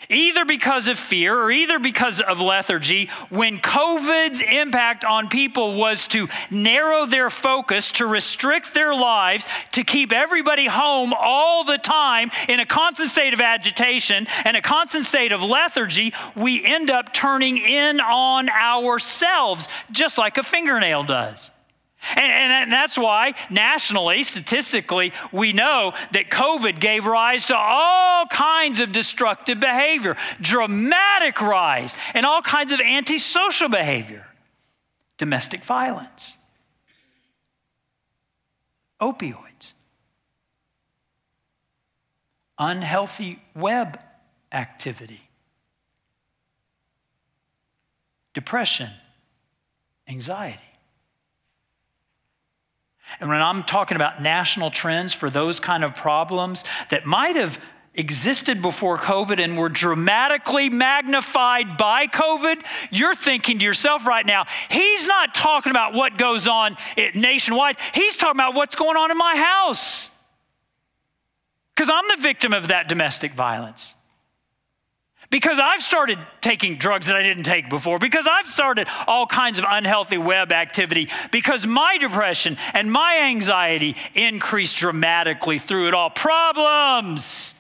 either 0.08 0.46
because 0.46 0.88
of 0.88 0.98
fear 0.98 1.36
or 1.36 1.52
either 1.52 1.80
because 1.80 2.22
of 2.22 2.40
lethargy, 2.40 3.10
when 3.30 3.60
COVID's 3.60 4.42
impact 4.42 5.04
on 5.04 5.28
people 5.28 5.76
was 5.76 6.08
to 6.08 6.28
narrow 6.50 7.06
their 7.06 7.30
focus, 7.30 7.92
to 7.92 8.06
restrict 8.06 8.74
their 8.74 8.96
lives, 8.96 9.46
to 9.74 9.84
keep 9.84 10.12
everybody 10.12 10.68
home 10.68 11.14
all 11.18 11.64
the 11.64 11.78
time 11.78 12.32
in 12.48 12.60
a 12.60 12.66
constant 12.66 13.10
state 13.10 13.34
of 13.34 13.42
agitation 13.42 14.28
and 14.46 14.56
a 14.56 14.62
constant 14.62 15.06
state 15.06 15.32
of 15.32 15.42
lethargy, 15.42 16.14
we 16.36 16.64
end 16.64 16.90
up 16.90 17.14
turning 17.14 17.58
in 17.58 18.00
on 18.00 18.50
ourselves, 18.50 19.68
just 19.92 20.18
like 20.18 20.38
a 20.38 20.44
fingernail 20.44 21.04
does. 21.04 21.52
And, 22.16 22.52
and, 22.52 22.72
that's 22.72 22.98
why, 22.98 23.34
nationally, 23.50 24.24
statistically, 24.24 25.14
we 25.32 25.54
know 25.54 25.94
that 26.12 26.30
COVID 26.30 26.80
gave 26.80 27.06
rise 27.06 27.48
to 27.48 27.58
all 27.58 28.26
kinds 28.28 28.80
of 28.80 28.92
destructive 28.92 29.60
behavior, 29.60 30.16
dramatic 30.42 31.42
rise, 31.42 31.96
and 32.14 32.26
all 32.26 32.42
kinds 32.42 32.72
of 32.72 32.80
antisocial 32.80 33.70
behavior, 33.70 34.26
domestic 35.18 35.64
violence, 35.64 36.36
opioids, 39.02 39.74
unhealthy 42.58 43.40
web 43.56 44.00
activity, 44.52 45.30
depression, 48.34 48.90
anxiety. 50.08 50.69
And 53.20 53.30
when 53.30 53.42
I'm 53.42 53.64
talking 53.64 53.96
about 53.96 54.22
national 54.22 54.72
trends 54.72 55.14
for 55.14 55.30
those 55.30 55.60
kind 55.60 55.84
of 55.84 55.96
problems 55.96 56.64
that 56.90 57.06
might 57.06 57.36
have 57.36 57.60
existed 57.96 58.62
before 58.62 58.98
COVID 58.98 59.44
and 59.44 59.58
were 59.58 59.68
dramatically 59.70 60.70
magnified 60.70 61.78
by 61.78 62.08
COVID, 62.08 62.64
you're 62.92 63.16
thinking 63.16 63.60
to 63.60 63.66
yourself 63.66 64.08
right 64.08 64.26
now, 64.26 64.46
he's 64.70 65.08
not 65.08 65.36
talking 65.36 65.72
about 65.72 65.94
what 65.94 66.18
goes 66.18 66.48
on 66.48 66.78
nationwide. 67.14 67.78
He's 67.94 68.16
talking 68.16 68.40
about 68.40 68.54
what's 68.54 68.76
going 68.76 68.96
on 68.96 69.12
in 69.12 69.18
my 69.18 69.36
house. 69.36 70.12
Because 71.76 71.90
I'm 71.90 72.18
the 72.18 72.22
victim 72.22 72.54
of 72.54 72.68
that 72.68 72.88
domestic 72.88 73.34
violence. 73.34 73.96
Because 75.32 75.60
I've 75.60 75.82
started 75.82 76.18
taking 76.42 76.78
drugs 76.78 77.08
that 77.08 77.16
I 77.16 77.22
didn't 77.22 77.44
take 77.44 77.70
before, 77.70 78.00
because 78.00 78.28
I've 78.28 78.48
started 78.48 78.88
all 79.06 79.28
kinds 79.28 79.60
of 79.60 79.66
unhealthy 79.68 80.18
web 80.18 80.52
activity, 80.52 81.10
because 81.32 81.68
my 81.68 81.98
depression 82.00 82.58
and 82.74 82.92
my 82.92 83.20
anxiety 83.24 83.96
increased 84.16 84.78
dramatically 84.78 85.60
through 85.60 85.88
it 85.88 85.94
all. 85.94 86.10
Problems. 86.10 87.54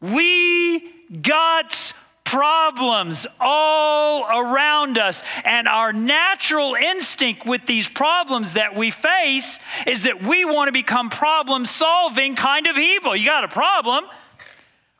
We 0.00 0.90
got 1.22 1.92
problems 2.24 3.26
all 3.40 4.24
around 4.24 4.98
us. 4.98 5.22
And 5.44 5.66
our 5.66 5.94
natural 5.94 6.74
instinct 6.74 7.46
with 7.46 7.64
these 7.64 7.88
problems 7.88 8.52
that 8.52 8.76
we 8.76 8.90
face 8.90 9.60
is 9.86 10.02
that 10.02 10.22
we 10.22 10.44
want 10.44 10.68
to 10.68 10.72
become 10.72 11.08
problem 11.08 11.64
solving 11.64 12.34
kind 12.34 12.66
of 12.66 12.76
people. 12.76 13.16
You 13.16 13.24
got 13.24 13.44
a 13.44 13.48
problem. 13.48 14.04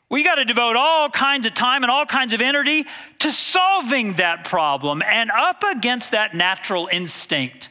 We 0.09 0.23
got 0.23 0.35
to 0.35 0.45
devote 0.45 0.75
all 0.75 1.09
kinds 1.09 1.45
of 1.45 1.53
time 1.53 1.83
and 1.83 1.91
all 1.91 2.05
kinds 2.05 2.33
of 2.33 2.41
energy 2.41 2.85
to 3.19 3.31
solving 3.31 4.13
that 4.13 4.43
problem 4.43 5.03
and 5.03 5.29
up 5.29 5.63
against 5.63 6.11
that 6.11 6.33
natural 6.33 6.89
instinct, 6.91 7.69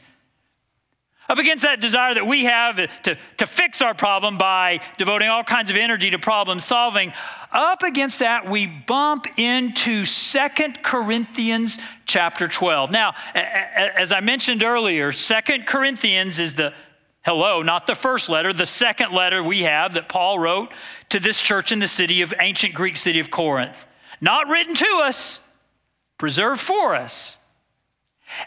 up 1.27 1.37
against 1.37 1.63
that 1.63 1.81
desire 1.81 2.13
that 2.13 2.25
we 2.25 2.45
have 2.45 2.77
to, 3.03 3.17
to 3.37 3.45
fix 3.45 3.81
our 3.81 3.93
problem 3.93 4.37
by 4.37 4.79
devoting 4.97 5.27
all 5.27 5.43
kinds 5.43 5.69
of 5.69 5.75
energy 5.75 6.11
to 6.11 6.17
problem 6.17 6.61
solving, 6.61 7.11
up 7.51 7.83
against 7.83 8.19
that, 8.19 8.49
we 8.49 8.65
bump 8.65 9.27
into 9.37 10.05
Second 10.05 10.81
Corinthians 10.81 11.79
chapter 12.05 12.47
12. 12.47 12.89
Now, 12.89 13.15
as 13.35 14.13
I 14.13 14.21
mentioned 14.21 14.63
earlier, 14.63 15.11
Second 15.11 15.67
Corinthians 15.67 16.39
is 16.39 16.55
the 16.55 16.73
Hello, 17.29 17.61
not 17.61 17.85
the 17.85 17.93
first 17.93 18.27
letter, 18.27 18.51
the 18.51 18.65
second 18.65 19.11
letter 19.11 19.43
we 19.43 19.61
have 19.61 19.93
that 19.93 20.09
Paul 20.09 20.39
wrote 20.39 20.71
to 21.09 21.19
this 21.19 21.39
church 21.39 21.71
in 21.71 21.77
the 21.77 21.87
city 21.87 22.23
of 22.23 22.33
ancient 22.39 22.73
Greek 22.73 22.97
city 22.97 23.19
of 23.19 23.29
Corinth. 23.29 23.85
Not 24.19 24.47
written 24.47 24.73
to 24.73 25.01
us, 25.03 25.39
preserved 26.17 26.59
for 26.59 26.95
us. 26.95 27.37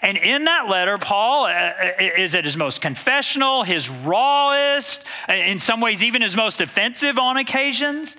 And 0.02 0.18
in 0.18 0.46
that 0.46 0.68
letter, 0.68 0.98
Paul 0.98 1.44
uh, 1.44 1.50
uh, 1.50 1.92
is 1.98 2.34
at 2.34 2.44
his 2.44 2.56
most 2.56 2.80
confessional, 2.80 3.62
his 3.62 3.88
rawest, 3.88 5.04
uh, 5.28 5.34
in 5.34 5.60
some 5.60 5.80
ways, 5.80 6.02
even 6.02 6.20
his 6.20 6.36
most 6.36 6.60
offensive 6.60 7.20
on 7.20 7.36
occasions. 7.36 8.16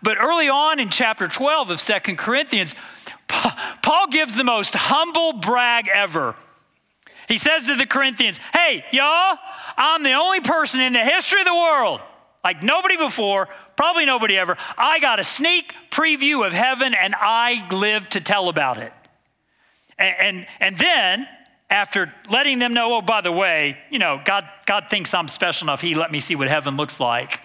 But 0.00 0.16
early 0.16 0.48
on 0.48 0.78
in 0.78 0.90
chapter 0.90 1.26
12 1.26 1.70
of 1.70 1.80
Second 1.80 2.18
Corinthians, 2.18 2.76
Paul 3.26 4.06
gives 4.12 4.36
the 4.36 4.44
most 4.44 4.76
humble 4.76 5.32
brag 5.32 5.88
ever. 5.92 6.36
He 7.28 7.38
says 7.38 7.66
to 7.66 7.76
the 7.76 7.86
Corinthians, 7.86 8.38
Hey, 8.52 8.84
y'all, 8.92 9.38
I'm 9.76 10.02
the 10.02 10.12
only 10.12 10.40
person 10.40 10.80
in 10.80 10.92
the 10.92 11.04
history 11.04 11.40
of 11.40 11.46
the 11.46 11.54
world, 11.54 12.00
like 12.44 12.62
nobody 12.62 12.96
before, 12.96 13.48
probably 13.76 14.04
nobody 14.04 14.36
ever. 14.36 14.56
I 14.76 14.98
got 15.00 15.20
a 15.20 15.24
sneak 15.24 15.74
preview 15.90 16.46
of 16.46 16.52
heaven 16.52 16.94
and 16.94 17.14
I 17.16 17.66
live 17.70 18.08
to 18.10 18.20
tell 18.20 18.48
about 18.48 18.78
it. 18.78 18.92
And, 19.98 20.14
and, 20.18 20.46
and 20.60 20.78
then, 20.78 21.28
after 21.70 22.12
letting 22.30 22.58
them 22.58 22.74
know, 22.74 22.96
oh, 22.96 23.00
by 23.00 23.22
the 23.22 23.32
way, 23.32 23.78
you 23.90 23.98
know, 23.98 24.20
God, 24.24 24.46
God 24.66 24.88
thinks 24.90 25.14
I'm 25.14 25.28
special 25.28 25.66
enough, 25.66 25.80
He 25.80 25.94
let 25.94 26.12
me 26.12 26.20
see 26.20 26.36
what 26.36 26.48
heaven 26.48 26.76
looks 26.76 27.00
like. 27.00 27.40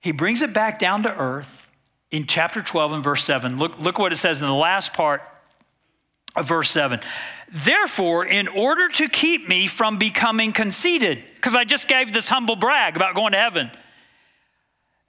He 0.00 0.12
brings 0.12 0.40
it 0.40 0.52
back 0.52 0.78
down 0.78 1.02
to 1.02 1.10
earth 1.10 1.70
in 2.10 2.26
chapter 2.26 2.62
12 2.62 2.92
and 2.92 3.04
verse 3.04 3.24
7. 3.24 3.58
Look, 3.58 3.78
look 3.78 3.98
what 3.98 4.12
it 4.12 4.16
says 4.16 4.40
in 4.40 4.46
the 4.46 4.54
last 4.54 4.94
part 4.94 5.22
of 6.34 6.46
verse 6.46 6.70
7. 6.70 7.00
Therefore, 7.48 8.26
in 8.26 8.48
order 8.48 8.88
to 8.88 9.08
keep 9.08 9.48
me 9.48 9.66
from 9.66 9.98
becoming 9.98 10.52
conceited, 10.52 11.22
because 11.36 11.54
I 11.54 11.64
just 11.64 11.88
gave 11.88 12.12
this 12.12 12.28
humble 12.28 12.56
brag 12.56 12.96
about 12.96 13.14
going 13.14 13.32
to 13.32 13.38
heaven, 13.38 13.70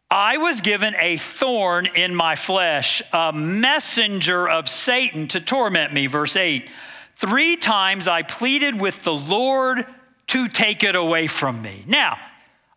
I 0.10 0.38
was 0.38 0.62
given 0.62 0.96
a 1.00 1.18
thorn 1.18 1.88
in 1.88 2.16
my 2.16 2.36
flesh, 2.36 3.02
a 3.12 3.34
messenger 3.34 4.48
of 4.48 4.70
Satan 4.70 5.28
to 5.30 5.42
torment 5.42 5.94
me. 5.94 6.08
Verse 6.08 6.36
8. 6.36 6.70
Three 7.16 7.58
times 7.58 8.08
I 8.08 8.22
pleaded 8.22 8.80
with 8.80 9.04
the 9.04 9.14
Lord 9.14 9.86
to 10.28 10.48
take 10.48 10.84
it 10.84 10.96
away 10.96 11.28
from 11.28 11.62
me. 11.62 11.84
Now, 11.88 12.18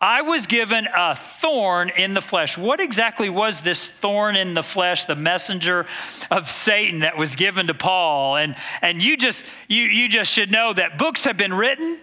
I 0.00 0.22
was 0.22 0.46
given 0.46 0.88
a 0.96 1.14
thorn 1.14 1.90
in 1.90 2.14
the 2.14 2.22
flesh. 2.22 2.56
What 2.56 2.80
exactly 2.80 3.28
was 3.28 3.60
this 3.60 3.88
thorn 3.88 4.34
in 4.34 4.54
the 4.54 4.62
flesh, 4.62 5.04
the 5.04 5.14
messenger 5.14 5.84
of 6.30 6.50
Satan 6.50 7.00
that 7.00 7.18
was 7.18 7.36
given 7.36 7.66
to 7.66 7.74
Paul? 7.74 8.36
And, 8.36 8.56
and 8.80 9.02
you, 9.02 9.18
just, 9.18 9.44
you, 9.68 9.82
you 9.82 10.08
just 10.08 10.32
should 10.32 10.50
know 10.50 10.72
that 10.72 10.96
books 10.96 11.24
have 11.24 11.36
been 11.36 11.52
written 11.52 12.00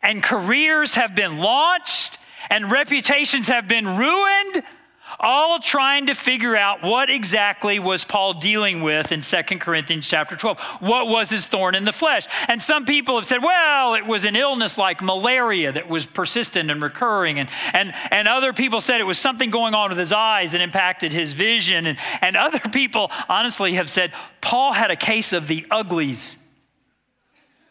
and 0.00 0.22
careers 0.22 0.94
have 0.94 1.14
been 1.14 1.36
launched 1.36 2.18
and 2.48 2.70
reputations 2.70 3.48
have 3.48 3.68
been 3.68 3.98
ruined 3.98 4.62
all 5.20 5.58
trying 5.58 6.06
to 6.06 6.14
figure 6.14 6.56
out 6.56 6.82
what 6.82 7.10
exactly 7.10 7.78
was 7.78 8.04
Paul 8.04 8.34
dealing 8.34 8.82
with 8.82 9.12
in 9.12 9.20
2 9.20 9.42
Corinthians 9.58 10.08
chapter 10.08 10.36
12. 10.36 10.58
What 10.80 11.08
was 11.08 11.30
his 11.30 11.46
thorn 11.46 11.74
in 11.74 11.84
the 11.84 11.92
flesh? 11.92 12.26
And 12.48 12.62
some 12.62 12.84
people 12.84 13.16
have 13.16 13.26
said, 13.26 13.42
well, 13.42 13.94
it 13.94 14.06
was 14.06 14.24
an 14.24 14.36
illness 14.36 14.78
like 14.78 15.02
malaria 15.02 15.72
that 15.72 15.88
was 15.88 16.06
persistent 16.06 16.70
and 16.70 16.82
recurring. 16.82 17.38
And, 17.38 17.48
and, 17.72 17.92
and 18.10 18.28
other 18.28 18.52
people 18.52 18.80
said 18.80 19.00
it 19.00 19.04
was 19.04 19.18
something 19.18 19.50
going 19.50 19.74
on 19.74 19.90
with 19.90 19.98
his 19.98 20.12
eyes 20.12 20.52
that 20.52 20.60
impacted 20.60 21.12
his 21.12 21.32
vision. 21.32 21.86
And, 21.86 21.98
and 22.20 22.36
other 22.36 22.58
people, 22.72 23.10
honestly, 23.28 23.74
have 23.74 23.90
said 23.90 24.12
Paul 24.40 24.72
had 24.72 24.90
a 24.90 24.96
case 24.96 25.32
of 25.32 25.48
the 25.48 25.66
uglies 25.70 26.38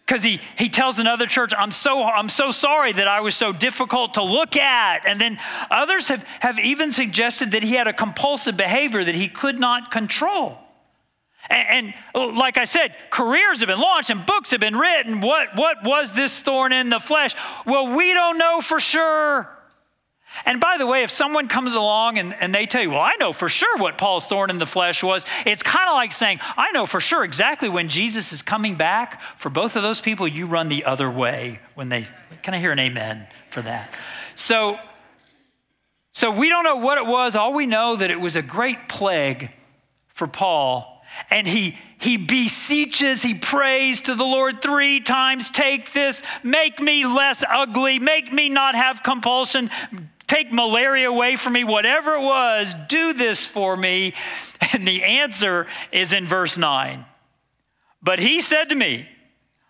because 0.05 0.24
he, 0.24 0.39
he 0.55 0.69
tells 0.69 1.00
another 1.00 1.25
church, 1.25 1.51
I'm 1.57 1.71
so, 1.71 2.03
I'm 2.03 2.29
so 2.29 2.51
sorry 2.51 2.93
that 2.93 3.07
I 3.07 3.21
was 3.21 3.35
so 3.35 3.51
difficult 3.51 4.15
to 4.15 4.24
look 4.24 4.55
at. 4.55 5.05
And 5.07 5.19
then 5.19 5.39
others 5.71 6.09
have, 6.09 6.24
have 6.41 6.59
even 6.59 6.91
suggested 6.91 7.51
that 7.51 7.63
he 7.63 7.74
had 7.74 7.88
a 7.88 7.93
compulsive 7.93 8.55
behavior 8.55 9.03
that 9.03 9.15
he 9.15 9.27
could 9.27 9.59
not 9.59 9.89
control. 9.89 10.59
And, 11.50 11.93
and, 12.13 12.35
like 12.38 12.57
I 12.57 12.65
said, 12.65 12.93
careers 13.09 13.62
have 13.62 13.67
been 13.67 13.79
launched 13.79 14.12
and 14.12 14.24
books 14.25 14.51
have 14.51 14.59
been 14.59 14.75
written. 14.75 15.21
What, 15.21 15.55
what 15.55 15.83
was 15.83 16.12
this 16.12 16.39
thorn 16.39 16.71
in 16.71 16.89
the 16.89 17.00
flesh? 17.00 17.35
Well, 17.65 17.95
we 17.95 18.13
don't 18.13 18.38
know 18.38 18.62
for 18.62 18.79
sure. 18.79 19.50
And 20.46 20.60
by 20.60 20.77
the 20.77 20.86
way, 20.86 21.04
if 21.04 21.12
someone 21.12 21.48
comes 21.48 21.75
along 21.75 22.18
and, 22.18 22.34
and 22.34 22.54
they 22.54 22.65
tell 22.65 22.82
you, 22.82 22.92
well, 22.92 23.01
I 23.01 23.13
know 23.20 23.32
for 23.32 23.48
sure 23.48 23.77
what 23.77 23.98
Paul's 23.98 24.25
thorn 24.25 24.50
in 24.50 24.58
the 24.58 24.65
flesh 24.65 25.04
was, 25.04 25.25
it's 25.46 25.63
kind 25.63 25.88
of 25.89 25.94
like 25.94 26.12
saying, 26.12 26.39
I 26.58 26.72
know 26.72 26.86
for 26.86 27.00
sure 27.00 27.24
exactly 27.24 27.70
when 27.70 27.88
Jesus 27.88 28.34
is 28.34 28.42
coming 28.42 28.75
back. 28.75 29.22
For 29.38 29.50
both 29.50 29.75
of 29.75 29.84
those 29.84 30.01
people, 30.01 30.27
you 30.27 30.46
run 30.46 30.68
the 30.68 30.84
other 30.86 31.10
way 31.10 31.60
when 31.75 31.89
they, 31.89 32.06
can 32.42 32.54
I 32.54 32.60
hear 32.60 32.72
an 32.72 32.80
amen 32.80 33.27
for 33.50 33.62
that? 33.62 33.96
So, 34.36 34.77
so 36.12 36.32
we 36.32 36.50
don't 36.50 36.63
know 36.63 36.77
what 36.77 36.98
it 36.98 37.06
was. 37.06 37.36
All 37.36 37.54
we 37.54 37.65
know 37.65 37.96
that 37.96 38.12
it 38.12 38.20
was 38.20 38.36
a 38.36 38.42
great 38.42 38.89
plague 38.89 39.51
for 40.08 40.27
Paul. 40.27 40.96
and 41.30 41.48
he 41.48 41.77
he 41.98 42.18
beseeches, 42.18 43.24
he 43.24 43.34
prays 43.34 44.01
to 44.01 44.15
the 44.15 44.24
Lord 44.24 44.62
three 44.62 45.00
times 45.00 45.50
take 45.50 45.94
this, 45.94 46.22
make 46.44 46.80
me 46.80 47.06
less 47.06 47.44
ugly, 47.50 48.00
make 48.00 48.32
me 48.32 48.50
not 48.50 48.75
have 48.75 49.01
compulsion, 49.01 49.72
take 50.27 50.51
malaria 50.51 51.10
away 51.10 51.36
from 51.36 51.53
me, 51.53 51.63
whatever 51.63 52.15
it 52.15 52.22
was, 52.22 52.75
do 52.88 53.13
this 53.13 53.46
for 53.46 53.75
me. 53.75 54.13
And 54.74 54.86
the 54.86 55.03
answer 55.03 55.67
is 55.91 56.12
in 56.12 56.25
verse 56.25 56.58
9. 56.58 57.05
But 58.01 58.20
he 58.20 58.41
said 58.41 58.70
to 58.70 58.75
me, 58.75 59.08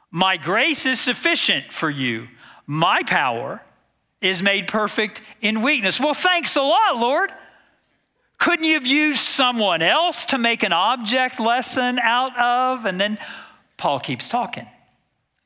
My 0.09 0.37
grace 0.37 0.85
is 0.85 0.99
sufficient 0.99 1.71
for 1.71 1.89
you, 1.89 2.27
my 2.65 3.03
power 3.03 3.61
is 4.21 4.41
made 4.41 4.67
perfect 4.67 5.21
in 5.41 5.61
weakness. 5.61 5.99
Well, 5.99 6.13
thanks 6.13 6.55
a 6.55 6.61
lot, 6.61 6.97
Lord. 6.97 7.29
Couldn't 8.37 8.65
you 8.65 8.73
have 8.73 8.87
used 8.87 9.19
someone 9.19 9.81
else 9.81 10.25
to 10.27 10.37
make 10.37 10.63
an 10.63 10.73
object 10.73 11.39
lesson 11.39 11.99
out 11.99 12.37
of? 12.37 12.85
And 12.85 12.99
then 12.99 13.17
Paul 13.77 13.99
keeps 13.99 14.29
talking. 14.29 14.67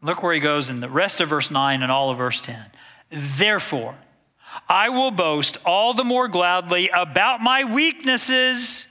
Look 0.02 0.24
where 0.24 0.34
he 0.34 0.40
goes 0.40 0.70
in 0.70 0.80
the 0.80 0.90
rest 0.90 1.20
of 1.22 1.30
verse 1.30 1.52
9 1.52 1.84
and 1.84 1.92
all 1.92 2.10
of 2.10 2.18
verse 2.18 2.42
10. 2.42 2.58
Therefore, 3.10 3.96
I 4.68 4.90
will 4.90 5.12
boast 5.12 5.58
all 5.66 5.94
the 5.94 6.04
more 6.04 6.28
gladly 6.28 6.90
about 6.90 7.42
my 7.42 7.64
weaknesses, 7.64 8.88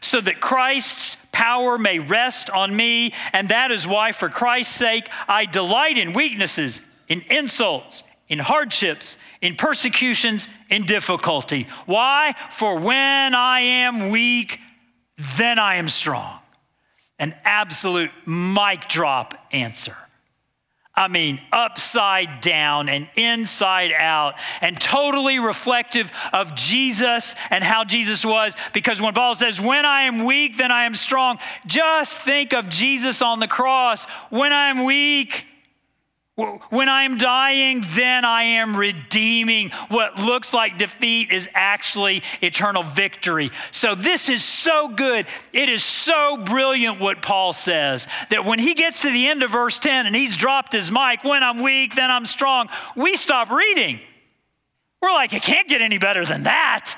so 0.00 0.20
that 0.20 0.40
Christ's 0.40 1.16
power 1.32 1.76
may 1.78 1.98
rest 1.98 2.48
on 2.50 2.74
me. 2.74 3.12
And 3.32 3.48
that 3.48 3.70
is 3.70 3.86
why, 3.86 4.12
for 4.12 4.28
Christ's 4.28 4.74
sake, 4.74 5.08
I 5.28 5.44
delight 5.44 5.98
in 5.98 6.12
weaknesses, 6.12 6.80
in 7.08 7.22
insults 7.30 8.04
in 8.32 8.38
hardships, 8.38 9.18
in 9.42 9.56
persecutions, 9.56 10.48
in 10.70 10.86
difficulty. 10.86 11.66
Why? 11.84 12.34
For 12.50 12.78
when 12.78 13.34
I 13.34 13.60
am 13.60 14.08
weak, 14.08 14.58
then 15.36 15.58
I 15.58 15.74
am 15.74 15.90
strong. 15.90 16.38
An 17.18 17.34
absolute 17.44 18.10
mic 18.24 18.88
drop 18.88 19.34
answer. 19.52 19.94
I 20.94 21.08
mean, 21.08 21.40
upside 21.50 22.42
down 22.42 22.90
and 22.90 23.08
inside 23.16 23.92
out, 23.92 24.34
and 24.60 24.78
totally 24.78 25.38
reflective 25.38 26.12
of 26.34 26.54
Jesus 26.54 27.34
and 27.48 27.64
how 27.64 27.84
Jesus 27.84 28.26
was. 28.26 28.54
Because 28.74 29.00
when 29.00 29.14
Paul 29.14 29.34
says, 29.34 29.58
When 29.58 29.86
I 29.86 30.02
am 30.02 30.24
weak, 30.24 30.58
then 30.58 30.70
I 30.70 30.84
am 30.84 30.94
strong, 30.94 31.38
just 31.66 32.20
think 32.20 32.52
of 32.52 32.68
Jesus 32.68 33.22
on 33.22 33.40
the 33.40 33.48
cross. 33.48 34.04
When 34.28 34.52
I 34.52 34.68
am 34.68 34.84
weak, 34.84 35.46
when 36.34 36.88
I'm 36.88 37.18
dying, 37.18 37.84
then 37.88 38.24
I 38.24 38.42
am 38.42 38.74
redeeming. 38.74 39.70
What 39.88 40.18
looks 40.18 40.54
like 40.54 40.78
defeat 40.78 41.30
is 41.30 41.46
actually 41.52 42.22
eternal 42.40 42.82
victory. 42.82 43.50
So, 43.70 43.94
this 43.94 44.30
is 44.30 44.42
so 44.42 44.88
good. 44.88 45.26
It 45.52 45.68
is 45.68 45.84
so 45.84 46.38
brilliant 46.38 47.00
what 47.00 47.20
Paul 47.20 47.52
says 47.52 48.08
that 48.30 48.46
when 48.46 48.58
he 48.58 48.72
gets 48.72 49.02
to 49.02 49.10
the 49.10 49.28
end 49.28 49.42
of 49.42 49.50
verse 49.50 49.78
10 49.78 50.06
and 50.06 50.16
he's 50.16 50.38
dropped 50.38 50.72
his 50.72 50.90
mic, 50.90 51.22
when 51.22 51.42
I'm 51.42 51.60
weak, 51.60 51.94
then 51.94 52.10
I'm 52.10 52.24
strong, 52.24 52.70
we 52.96 53.16
stop 53.16 53.50
reading. 53.50 54.00
We're 55.02 55.12
like, 55.12 55.34
it 55.34 55.42
can't 55.42 55.68
get 55.68 55.82
any 55.82 55.98
better 55.98 56.24
than 56.24 56.44
that. 56.44 56.96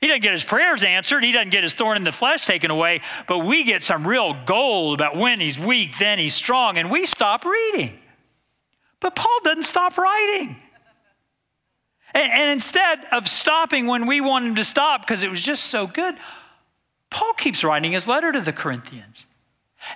He 0.00 0.06
doesn't 0.06 0.22
get 0.22 0.32
his 0.32 0.44
prayers 0.44 0.82
answered. 0.82 1.22
He 1.22 1.32
doesn't 1.32 1.50
get 1.50 1.64
his 1.64 1.74
thorn 1.74 1.98
in 1.98 2.04
the 2.04 2.12
flesh 2.12 2.46
taken 2.46 2.70
away, 2.70 3.02
but 3.28 3.40
we 3.40 3.64
get 3.64 3.82
some 3.82 4.06
real 4.06 4.34
gold 4.46 5.00
about 5.00 5.16
when 5.16 5.38
he's 5.38 5.58
weak, 5.58 5.98
then 5.98 6.18
he's 6.18 6.34
strong, 6.34 6.78
and 6.78 6.90
we 6.90 7.04
stop 7.04 7.44
reading. 7.44 7.98
But 9.04 9.16
Paul 9.16 9.38
doesn't 9.44 9.64
stop 9.64 9.98
writing. 9.98 10.56
And, 12.14 12.32
and 12.32 12.50
instead 12.50 13.04
of 13.12 13.28
stopping 13.28 13.86
when 13.86 14.06
we 14.06 14.22
want 14.22 14.46
him 14.46 14.54
to 14.54 14.64
stop 14.64 15.02
because 15.02 15.22
it 15.22 15.30
was 15.30 15.42
just 15.42 15.64
so 15.64 15.86
good, 15.86 16.14
Paul 17.10 17.34
keeps 17.34 17.62
writing 17.62 17.92
his 17.92 18.08
letter 18.08 18.32
to 18.32 18.40
the 18.40 18.50
Corinthians. 18.50 19.26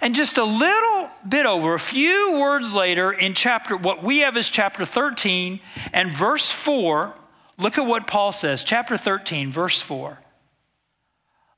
And 0.02 0.14
just 0.14 0.36
a 0.36 0.44
little 0.44 1.08
bit 1.26 1.46
over, 1.46 1.72
a 1.72 1.80
few 1.80 2.38
words 2.38 2.70
later 2.70 3.10
in 3.10 3.32
chapter, 3.32 3.78
what 3.78 4.04
we 4.04 4.18
have 4.18 4.36
is 4.36 4.50
chapter 4.50 4.84
13 4.84 5.60
and 5.94 6.12
verse 6.12 6.50
4. 6.50 7.14
Look 7.56 7.78
at 7.78 7.86
what 7.86 8.06
Paul 8.06 8.32
says, 8.32 8.62
chapter 8.62 8.98
13, 8.98 9.50
verse 9.50 9.80
4. 9.80 10.20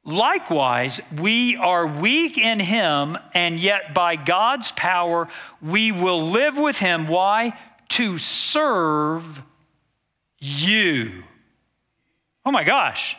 Likewise, 0.04 1.00
we 1.18 1.56
are 1.56 1.86
weak 1.86 2.38
in 2.38 2.58
him, 2.58 3.18
and 3.34 3.58
yet 3.58 3.92
by 3.94 4.16
God's 4.16 4.72
power 4.72 5.28
we 5.60 5.92
will 5.92 6.30
live 6.30 6.56
with 6.56 6.78
him. 6.78 7.06
Why? 7.06 7.58
To 7.90 8.16
serve 8.16 9.42
you. 10.38 11.24
Oh 12.44 12.50
my 12.50 12.64
gosh. 12.64 13.16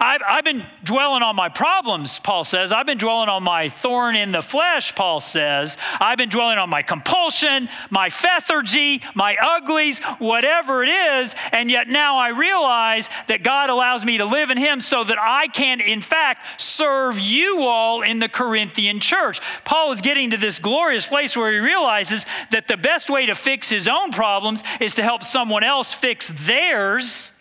I've, 0.00 0.20
I've, 0.26 0.44
been 0.44 0.64
dwelling 0.84 1.22
on 1.22 1.36
my 1.36 1.48
problems, 1.48 2.18
Paul 2.18 2.44
says. 2.44 2.72
I've 2.72 2.86
been 2.86 2.98
dwelling 2.98 3.28
on 3.28 3.42
my 3.42 3.68
thorn 3.68 4.16
in 4.16 4.32
the 4.32 4.42
flesh, 4.42 4.94
Paul 4.94 5.20
says. 5.20 5.78
I've 6.00 6.18
been 6.18 6.28
dwelling 6.28 6.58
on 6.58 6.68
my 6.68 6.82
compulsion, 6.82 7.68
my 7.90 8.10
lethargy, 8.42 9.02
my 9.14 9.36
uglies, 9.36 10.00
whatever 10.18 10.82
it 10.82 10.88
is. 10.88 11.34
And 11.52 11.70
yet 11.70 11.88
now 11.88 12.18
I 12.18 12.28
realize 12.28 13.08
that 13.28 13.42
God 13.42 13.70
allows 13.70 14.04
me 14.04 14.18
to 14.18 14.24
live 14.24 14.50
in 14.50 14.58
Him 14.58 14.80
so 14.80 15.04
that 15.04 15.18
I 15.20 15.48
can, 15.48 15.80
in 15.80 16.00
fact, 16.00 16.60
serve 16.60 17.18
you 17.18 17.62
all 17.62 18.02
in 18.02 18.18
the 18.18 18.28
Corinthian 18.28 19.00
church. 19.00 19.40
Paul 19.64 19.92
is 19.92 20.00
getting 20.00 20.30
to 20.30 20.36
this 20.36 20.58
glorious 20.58 21.06
place 21.06 21.36
where 21.36 21.52
he 21.52 21.58
realizes 21.58 22.26
that 22.50 22.68
the 22.68 22.76
best 22.76 23.10
way 23.10 23.26
to 23.26 23.34
fix 23.34 23.70
his 23.70 23.88
own 23.88 24.10
problems 24.10 24.62
is 24.80 24.94
to 24.94 25.02
help 25.02 25.22
someone 25.22 25.64
else 25.64 25.94
fix 25.94 26.28
theirs. 26.46 27.31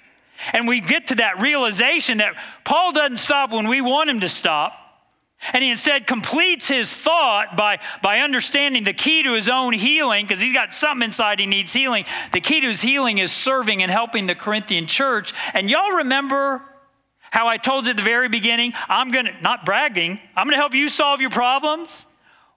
And 0.53 0.67
we 0.67 0.81
get 0.81 1.07
to 1.07 1.15
that 1.15 1.41
realization 1.41 2.19
that 2.19 2.35
Paul 2.63 2.91
doesn't 2.91 3.17
stop 3.17 3.51
when 3.51 3.67
we 3.67 3.81
want 3.81 4.09
him 4.09 4.19
to 4.21 4.29
stop. 4.29 4.77
And 5.53 5.63
he 5.63 5.71
instead 5.71 6.05
completes 6.05 6.67
his 6.67 6.93
thought 6.93 7.57
by, 7.57 7.79
by 8.03 8.19
understanding 8.19 8.83
the 8.83 8.93
key 8.93 9.23
to 9.23 9.33
his 9.33 9.49
own 9.49 9.73
healing, 9.73 10.25
because 10.25 10.39
he's 10.39 10.53
got 10.53 10.73
something 10.73 11.05
inside 11.05 11.39
he 11.39 11.47
needs 11.47 11.73
healing. 11.73 12.05
The 12.31 12.41
key 12.41 12.61
to 12.61 12.67
his 12.67 12.81
healing 12.81 13.17
is 13.17 13.31
serving 13.31 13.81
and 13.81 13.91
helping 13.91 14.27
the 14.27 14.35
Corinthian 14.35 14.85
church. 14.85 15.33
And 15.53 15.69
y'all 15.69 15.97
remember 15.97 16.61
how 17.31 17.47
I 17.47 17.57
told 17.57 17.85
you 17.85 17.91
at 17.91 17.97
the 17.97 18.03
very 18.03 18.29
beginning, 18.29 18.73
I'm 18.87 19.09
going 19.09 19.25
to, 19.25 19.41
not 19.41 19.65
bragging, 19.65 20.19
I'm 20.35 20.45
going 20.45 20.55
to 20.55 20.61
help 20.61 20.75
you 20.75 20.89
solve 20.89 21.21
your 21.21 21.29
problems? 21.29 22.05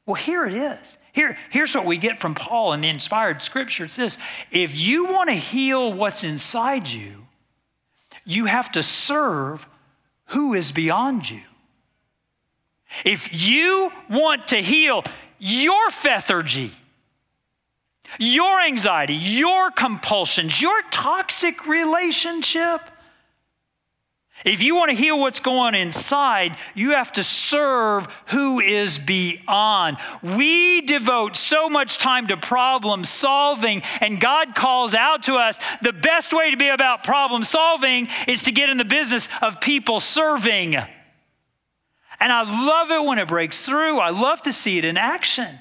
Well, 0.04 0.16
here 0.16 0.44
it 0.44 0.54
is. 0.54 0.98
Here, 1.12 1.38
here's 1.50 1.74
what 1.74 1.86
we 1.86 1.96
get 1.96 2.18
from 2.18 2.34
Paul 2.34 2.72
in 2.72 2.80
the 2.80 2.88
inspired 2.88 3.40
scripture 3.40 3.84
it's 3.84 3.96
this 3.96 4.18
if 4.50 4.76
you 4.76 5.06
want 5.06 5.30
to 5.30 5.34
heal 5.34 5.92
what's 5.92 6.24
inside 6.24 6.88
you, 6.88 7.23
you 8.24 8.46
have 8.46 8.72
to 8.72 8.82
serve 8.82 9.68
who 10.26 10.54
is 10.54 10.72
beyond 10.72 11.28
you. 11.28 11.42
If 13.04 13.48
you 13.48 13.92
want 14.08 14.48
to 14.48 14.56
heal 14.56 15.04
your 15.38 15.90
lethargy, 16.04 16.72
your 18.18 18.60
anxiety, 18.60 19.14
your 19.14 19.70
compulsions, 19.70 20.60
your 20.60 20.80
toxic 20.90 21.66
relationship, 21.66 22.80
if 24.44 24.62
you 24.62 24.76
want 24.76 24.90
to 24.90 24.96
heal 24.96 25.18
what's 25.18 25.40
going 25.40 25.58
on 25.58 25.74
inside, 25.74 26.56
you 26.74 26.90
have 26.90 27.10
to 27.12 27.22
serve 27.22 28.06
who 28.26 28.60
is 28.60 28.98
beyond. 28.98 29.96
We 30.22 30.82
devote 30.82 31.34
so 31.36 31.70
much 31.70 31.96
time 31.96 32.26
to 32.26 32.36
problem 32.36 33.06
solving, 33.06 33.82
and 34.02 34.20
God 34.20 34.54
calls 34.54 34.94
out 34.94 35.22
to 35.24 35.36
us 35.36 35.60
the 35.80 35.94
best 35.94 36.34
way 36.34 36.50
to 36.50 36.58
be 36.58 36.68
about 36.68 37.04
problem 37.04 37.42
solving 37.42 38.08
is 38.28 38.42
to 38.42 38.52
get 38.52 38.68
in 38.68 38.76
the 38.76 38.84
business 38.84 39.30
of 39.40 39.62
people 39.62 40.00
serving. 40.00 40.76
And 40.76 42.32
I 42.32 42.42
love 42.66 42.90
it 42.90 43.02
when 43.02 43.18
it 43.18 43.28
breaks 43.28 43.60
through. 43.60 43.98
I 43.98 44.10
love 44.10 44.42
to 44.42 44.52
see 44.52 44.76
it 44.76 44.84
in 44.84 44.98
action. 44.98 45.58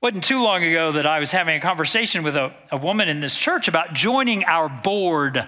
Wasn't 0.00 0.24
too 0.24 0.42
long 0.42 0.64
ago 0.64 0.92
that 0.92 1.06
I 1.06 1.20
was 1.20 1.30
having 1.30 1.56
a 1.56 1.60
conversation 1.60 2.22
with 2.22 2.34
a, 2.34 2.52
a 2.70 2.76
woman 2.76 3.08
in 3.08 3.20
this 3.20 3.38
church 3.38 3.68
about 3.68 3.92
joining 3.92 4.44
our 4.44 4.68
board. 4.68 5.46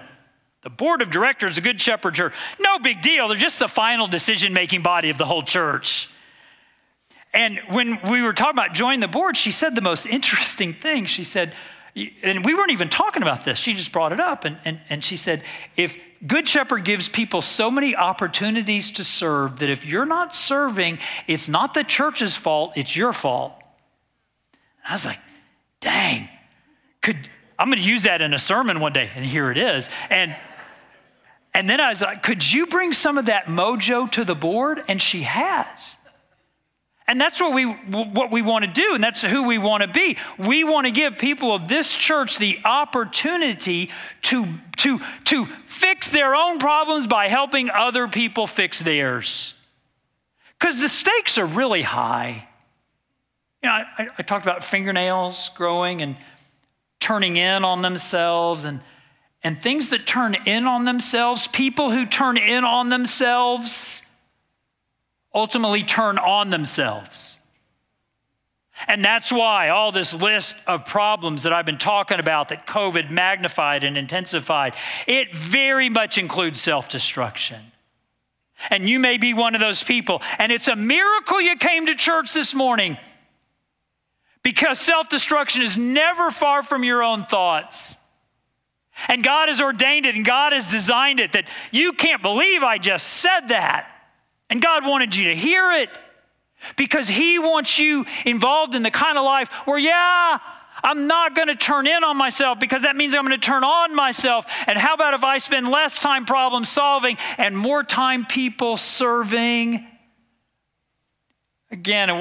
The 0.65 0.71
board 0.71 1.03
of 1.03 1.11
directors 1.11 1.59
of 1.59 1.63
Good 1.63 1.79
Shepherd 1.79 2.15
Church, 2.15 2.33
no 2.59 2.79
big 2.79 3.03
deal. 3.03 3.27
They're 3.27 3.37
just 3.37 3.59
the 3.59 3.67
final 3.67 4.07
decision 4.07 4.51
making 4.51 4.81
body 4.81 5.11
of 5.11 5.19
the 5.19 5.25
whole 5.25 5.43
church. 5.43 6.09
And 7.35 7.59
when 7.69 7.99
we 8.09 8.23
were 8.23 8.33
talking 8.33 8.55
about 8.55 8.73
joining 8.73 8.99
the 8.99 9.07
board, 9.07 9.37
she 9.37 9.51
said 9.51 9.75
the 9.75 9.81
most 9.81 10.07
interesting 10.07 10.73
thing. 10.73 11.05
She 11.05 11.23
said, 11.23 11.53
and 12.23 12.43
we 12.43 12.55
weren't 12.55 12.71
even 12.71 12.89
talking 12.89 13.21
about 13.21 13.45
this, 13.45 13.59
she 13.59 13.75
just 13.75 13.91
brought 13.91 14.11
it 14.11 14.19
up. 14.19 14.43
And, 14.43 14.57
and, 14.65 14.79
and 14.89 15.03
she 15.03 15.17
said, 15.17 15.43
if 15.77 15.99
Good 16.25 16.47
Shepherd 16.47 16.83
gives 16.83 17.09
people 17.09 17.43
so 17.43 17.69
many 17.69 17.95
opportunities 17.95 18.89
to 18.93 19.03
serve 19.03 19.59
that 19.59 19.69
if 19.69 19.85
you're 19.85 20.07
not 20.07 20.33
serving, 20.33 20.97
it's 21.27 21.47
not 21.47 21.75
the 21.75 21.83
church's 21.83 22.35
fault, 22.35 22.73
it's 22.75 22.95
your 22.95 23.13
fault. 23.13 23.53
I 24.89 24.93
was 24.93 25.05
like, 25.05 25.19
dang, 25.79 26.27
could, 27.03 27.17
I'm 27.59 27.69
going 27.69 27.77
to 27.77 27.87
use 27.87 28.01
that 28.03 28.21
in 28.21 28.33
a 28.33 28.39
sermon 28.39 28.79
one 28.79 28.93
day. 28.93 29.11
And 29.15 29.23
here 29.23 29.51
it 29.51 29.59
is. 29.59 29.89
And 30.09 30.35
and 31.55 31.69
then 31.69 31.79
I 31.79 31.87
was 31.87 32.01
like, 32.01 32.21
could 32.21 32.51
you 32.51 32.67
bring 32.67 32.91
some 32.91 33.17
of 33.17 33.27
that 33.27 33.45
mojo 33.45 34.11
to 34.11 34.25
the 34.25 34.35
board? 34.35 34.83
And 34.89 35.01
she 35.01 35.21
has. 35.21 35.95
And 37.07 37.19
that's 37.21 37.39
what 37.39 37.53
we, 37.53 37.63
what 37.63 38.29
we 38.29 38.41
want 38.41 38.65
to 38.65 38.71
do, 38.71 38.93
and 38.93 39.01
that's 39.01 39.21
who 39.21 39.43
we 39.43 39.57
want 39.57 39.81
to 39.81 39.87
be. 39.87 40.17
We 40.37 40.65
want 40.65 40.85
to 40.85 40.91
give 40.91 41.17
people 41.17 41.55
of 41.55 41.69
this 41.69 41.95
church 41.95 42.39
the 42.39 42.59
opportunity 42.65 43.89
to, 44.23 44.45
to, 44.77 44.99
to 45.25 45.45
fix 45.45 46.09
their 46.09 46.35
own 46.35 46.59
problems 46.59 47.07
by 47.07 47.29
helping 47.29 47.69
other 47.69 48.09
people 48.09 48.47
fix 48.47 48.81
theirs. 48.81 49.53
Because 50.59 50.81
the 50.81 50.89
stakes 50.89 51.37
are 51.37 51.45
really 51.45 51.83
high. 51.83 52.49
You 53.63 53.69
know, 53.69 53.75
I, 53.75 54.07
I, 54.17 54.21
talked 54.23 54.45
about 54.45 54.61
fingernails 54.61 55.49
growing 55.55 56.01
and 56.01 56.17
turning 56.99 57.37
in 57.37 57.63
on 57.63 57.81
themselves 57.81 58.65
and, 58.65 58.81
and 59.45 59.61
things 59.61 59.89
that 59.89 60.07
turn 60.07 60.33
in 60.47 60.65
on 60.65 60.85
themselves, 60.85 61.45
people 61.45 61.91
who 61.91 62.07
turn 62.07 62.35
in 62.35 62.63
on 62.63 62.89
themselves 62.89 64.01
ultimately 65.35 65.83
turn 65.83 66.17
on 66.17 66.49
themselves. 66.49 67.37
And 68.87 69.05
that's 69.05 69.31
why 69.31 69.69
all 69.69 69.91
this 69.91 70.15
list 70.15 70.57
of 70.65 70.87
problems 70.87 71.43
that 71.43 71.53
I've 71.53 71.65
been 71.65 71.77
talking 71.77 72.19
about 72.19 72.49
that 72.49 72.65
COVID 72.65 73.11
magnified 73.11 73.83
and 73.83 73.99
intensified, 73.99 74.73
it 75.05 75.35
very 75.35 75.89
much 75.89 76.17
includes 76.17 76.59
self 76.59 76.89
destruction. 76.89 77.61
And 78.71 78.89
you 78.89 78.97
may 78.97 79.19
be 79.19 79.35
one 79.35 79.53
of 79.53 79.61
those 79.61 79.83
people. 79.83 80.23
And 80.39 80.51
it's 80.51 80.69
a 80.69 80.75
miracle 80.75 81.39
you 81.39 81.55
came 81.55 81.85
to 81.85 81.93
church 81.93 82.33
this 82.33 82.55
morning 82.55 82.97
because 84.41 84.79
self 84.79 85.07
destruction 85.07 85.61
is 85.61 85.77
never 85.77 86.31
far 86.31 86.63
from 86.63 86.83
your 86.83 87.03
own 87.03 87.23
thoughts. 87.23 87.95
And 89.07 89.23
God 89.23 89.49
has 89.49 89.61
ordained 89.61 90.05
it 90.05 90.15
and 90.15 90.25
God 90.25 90.53
has 90.53 90.67
designed 90.67 91.19
it 91.19 91.33
that 91.33 91.47
you 91.71 91.93
can't 91.93 92.21
believe 92.21 92.63
I 92.63 92.77
just 92.77 93.07
said 93.07 93.47
that. 93.49 93.87
And 94.49 94.61
God 94.61 94.85
wanted 94.85 95.15
you 95.15 95.25
to 95.25 95.35
hear 95.35 95.71
it 95.73 95.89
because 96.77 97.07
He 97.07 97.39
wants 97.39 97.77
you 97.77 98.05
involved 98.25 98.75
in 98.75 98.83
the 98.83 98.91
kind 98.91 99.17
of 99.17 99.25
life 99.25 99.51
where, 99.65 99.77
yeah, 99.77 100.39
I'm 100.83 101.07
not 101.07 101.35
going 101.35 101.47
to 101.47 101.55
turn 101.55 101.87
in 101.87 102.03
on 102.03 102.17
myself 102.17 102.59
because 102.59 102.83
that 102.83 102.95
means 102.95 103.13
I'm 103.13 103.25
going 103.25 103.39
to 103.39 103.45
turn 103.45 103.63
on 103.63 103.95
myself. 103.95 104.45
And 104.67 104.77
how 104.77 104.93
about 104.93 105.13
if 105.13 105.23
I 105.23 105.39
spend 105.39 105.69
less 105.69 105.99
time 105.99 106.25
problem 106.25 106.63
solving 106.63 107.17
and 107.37 107.57
more 107.57 107.83
time 107.83 108.25
people 108.25 108.77
serving? 108.77 109.85
Again, 111.71 112.09
it 112.09 112.17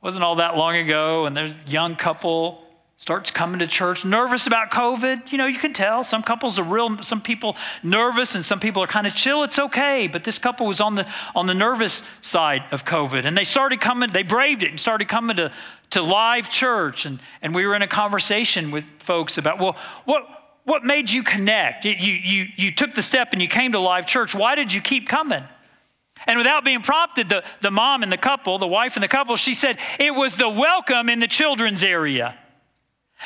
wasn't, 0.00 0.22
all 0.22 0.36
that 0.36 0.56
long 0.56 0.76
ago, 0.76 1.26
and 1.26 1.36
there's 1.36 1.52
a 1.52 1.70
young 1.70 1.96
couple 1.96 2.62
starts 2.98 3.30
coming 3.30 3.60
to 3.60 3.66
church 3.66 4.04
nervous 4.04 4.48
about 4.48 4.72
covid. 4.72 5.30
You 5.30 5.38
know 5.38 5.46
you 5.46 5.58
can 5.58 5.72
tell 5.72 6.02
some 6.02 6.20
couples 6.20 6.58
are 6.58 6.64
real 6.64 7.00
some 7.00 7.20
people 7.20 7.56
nervous 7.84 8.34
and 8.34 8.44
some 8.44 8.58
people 8.58 8.82
are 8.82 8.88
kind 8.88 9.06
of 9.06 9.14
chill 9.14 9.44
it's 9.44 9.58
okay. 9.58 10.08
But 10.08 10.24
this 10.24 10.38
couple 10.38 10.66
was 10.66 10.80
on 10.80 10.96
the 10.96 11.08
on 11.34 11.46
the 11.46 11.54
nervous 11.54 12.02
side 12.20 12.64
of 12.72 12.84
covid 12.84 13.24
and 13.24 13.38
they 13.38 13.44
started 13.44 13.80
coming 13.80 14.10
they 14.10 14.24
braved 14.24 14.64
it 14.64 14.70
and 14.70 14.80
started 14.80 15.08
coming 15.08 15.36
to 15.36 15.52
to 15.90 16.02
live 16.02 16.50
church. 16.50 17.06
And 17.06 17.20
and 17.40 17.54
we 17.54 17.64
were 17.66 17.76
in 17.76 17.82
a 17.82 17.86
conversation 17.86 18.72
with 18.72 18.84
folks 18.98 19.38
about 19.38 19.60
well 19.60 19.76
what 20.04 20.26
what 20.64 20.82
made 20.82 21.08
you 21.08 21.22
connect? 21.22 21.84
You 21.84 21.92
you 21.92 22.46
you 22.56 22.72
took 22.72 22.96
the 22.96 23.02
step 23.02 23.28
and 23.32 23.40
you 23.40 23.48
came 23.48 23.72
to 23.72 23.78
live 23.78 24.06
church. 24.06 24.34
Why 24.34 24.56
did 24.56 24.74
you 24.74 24.80
keep 24.80 25.08
coming? 25.08 25.44
And 26.26 26.36
without 26.36 26.64
being 26.64 26.80
prompted, 26.80 27.28
the, 27.28 27.44
the 27.62 27.70
mom 27.70 28.02
and 28.02 28.10
the 28.10 28.18
couple, 28.18 28.58
the 28.58 28.66
wife 28.66 28.96
and 28.96 29.04
the 29.04 29.08
couple, 29.08 29.36
she 29.36 29.54
said, 29.54 29.78
it 30.00 30.10
was 30.10 30.36
the 30.36 30.48
welcome 30.48 31.08
in 31.08 31.20
the 31.20 31.28
children's 31.28 31.84
area. 31.84 32.36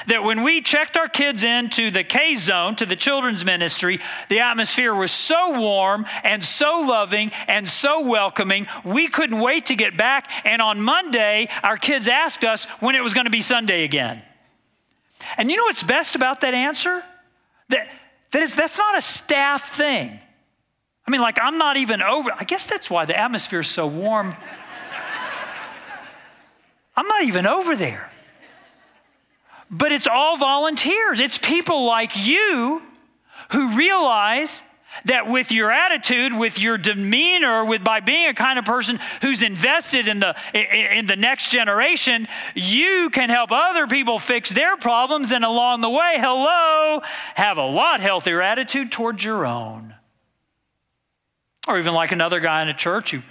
That 0.07 0.24
when 0.24 0.42
we 0.42 0.62
checked 0.62 0.96
our 0.96 1.07
kids 1.07 1.42
into 1.42 1.90
the 1.90 2.02
K 2.02 2.37
zone, 2.37 2.76
to 2.76 2.87
the 2.87 2.96
children's 2.96 3.44
ministry, 3.44 4.00
the 4.28 4.40
atmosphere 4.40 4.94
was 4.94 5.12
so 5.12 5.61
warm 5.61 6.07
and 6.24 6.42
so 6.42 6.81
loving 6.81 7.31
and 7.46 7.68
so 7.68 8.00
welcoming, 8.00 8.66
we 8.85 9.09
couldn't 9.09 9.38
wait 9.38 9.66
to 9.66 9.76
get 9.76 9.96
back. 9.96 10.31
And 10.44 10.62
on 10.62 10.81
Monday, 10.81 11.48
our 11.62 11.76
kids 11.76 12.09
asked 12.09 12.42
us 12.42 12.64
when 12.81 12.94
it 12.94 13.02
was 13.02 13.12
going 13.12 13.26
to 13.26 13.31
be 13.31 13.42
Sunday 13.42 13.85
again. 13.85 14.22
And 15.37 15.50
you 15.50 15.57
know 15.59 15.64
what's 15.64 15.83
best 15.83 16.14
about 16.14 16.40
that 16.40 16.55
answer? 16.55 17.05
That, 17.68 17.88
that 18.33 18.42
is, 18.42 18.55
that's 18.55 18.78
not 18.78 18.96
a 18.96 19.02
staff 19.02 19.68
thing. 19.68 20.18
I 21.07 21.11
mean, 21.11 21.20
like, 21.20 21.38
I'm 21.40 21.59
not 21.59 21.76
even 21.76 22.00
over, 22.02 22.31
I 22.33 22.44
guess 22.44 22.66
that's 22.66 22.88
why 22.88 23.05
the 23.05 23.18
atmosphere 23.18 23.61
is 23.61 23.68
so 23.68 23.87
warm. 23.87 24.35
I'm 26.96 27.07
not 27.07 27.24
even 27.24 27.46
over 27.46 27.76
there. 27.76 28.12
But 29.72 29.90
it's 29.90 30.06
all 30.06 30.37
volunteers. 30.37 31.18
It's 31.18 31.38
people 31.38 31.85
like 31.85 32.26
you 32.26 32.82
who 33.52 33.74
realize 33.74 34.62
that 35.06 35.26
with 35.26 35.50
your 35.50 35.72
attitude, 35.72 36.35
with 36.35 36.58
your 36.58 36.76
demeanor, 36.76 37.64
with 37.64 37.82
by 37.82 38.00
being 38.00 38.28
a 38.28 38.35
kind 38.35 38.58
of 38.58 38.66
person 38.66 39.00
who's 39.22 39.42
invested 39.42 40.06
in 40.06 40.20
the 40.20 40.37
in 40.52 41.06
the 41.06 41.16
next 41.16 41.50
generation, 41.50 42.28
you 42.54 43.08
can 43.11 43.30
help 43.30 43.50
other 43.50 43.87
people 43.87 44.18
fix 44.18 44.50
their 44.50 44.76
problems 44.76 45.32
and 45.32 45.44
along 45.44 45.80
the 45.80 45.88
way, 45.88 46.16
hello, 46.18 47.00
have 47.35 47.56
a 47.56 47.66
lot 47.66 48.00
healthier 48.00 48.42
attitude 48.42 48.92
towards 48.92 49.24
your 49.24 49.46
own. 49.46 49.94
Or 51.66 51.78
even 51.78 51.94
like 51.94 52.12
another 52.12 52.40
guy 52.40 52.61
in 52.61 52.68
a 52.68 52.74
church 52.74 53.12
who 53.12 53.22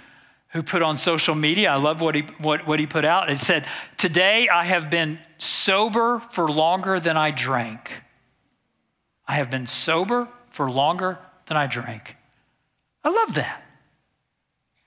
who 0.52 0.62
put 0.62 0.82
on 0.82 0.96
social 0.96 1.34
media, 1.34 1.70
I 1.70 1.76
love 1.76 2.00
what 2.00 2.14
he, 2.14 2.22
what, 2.40 2.66
what 2.66 2.78
he 2.78 2.86
put 2.86 3.04
out. 3.04 3.30
It 3.30 3.38
said, 3.38 3.64
Today 3.96 4.48
I 4.48 4.64
have 4.64 4.90
been 4.90 5.18
sober 5.38 6.20
for 6.30 6.50
longer 6.50 7.00
than 7.00 7.16
I 7.16 7.30
drank. 7.30 8.02
I 9.26 9.36
have 9.36 9.50
been 9.50 9.66
sober 9.66 10.28
for 10.50 10.70
longer 10.70 11.18
than 11.46 11.56
I 11.56 11.66
drank. 11.66 12.16
I 13.02 13.10
love 13.10 13.34
that. 13.34 13.62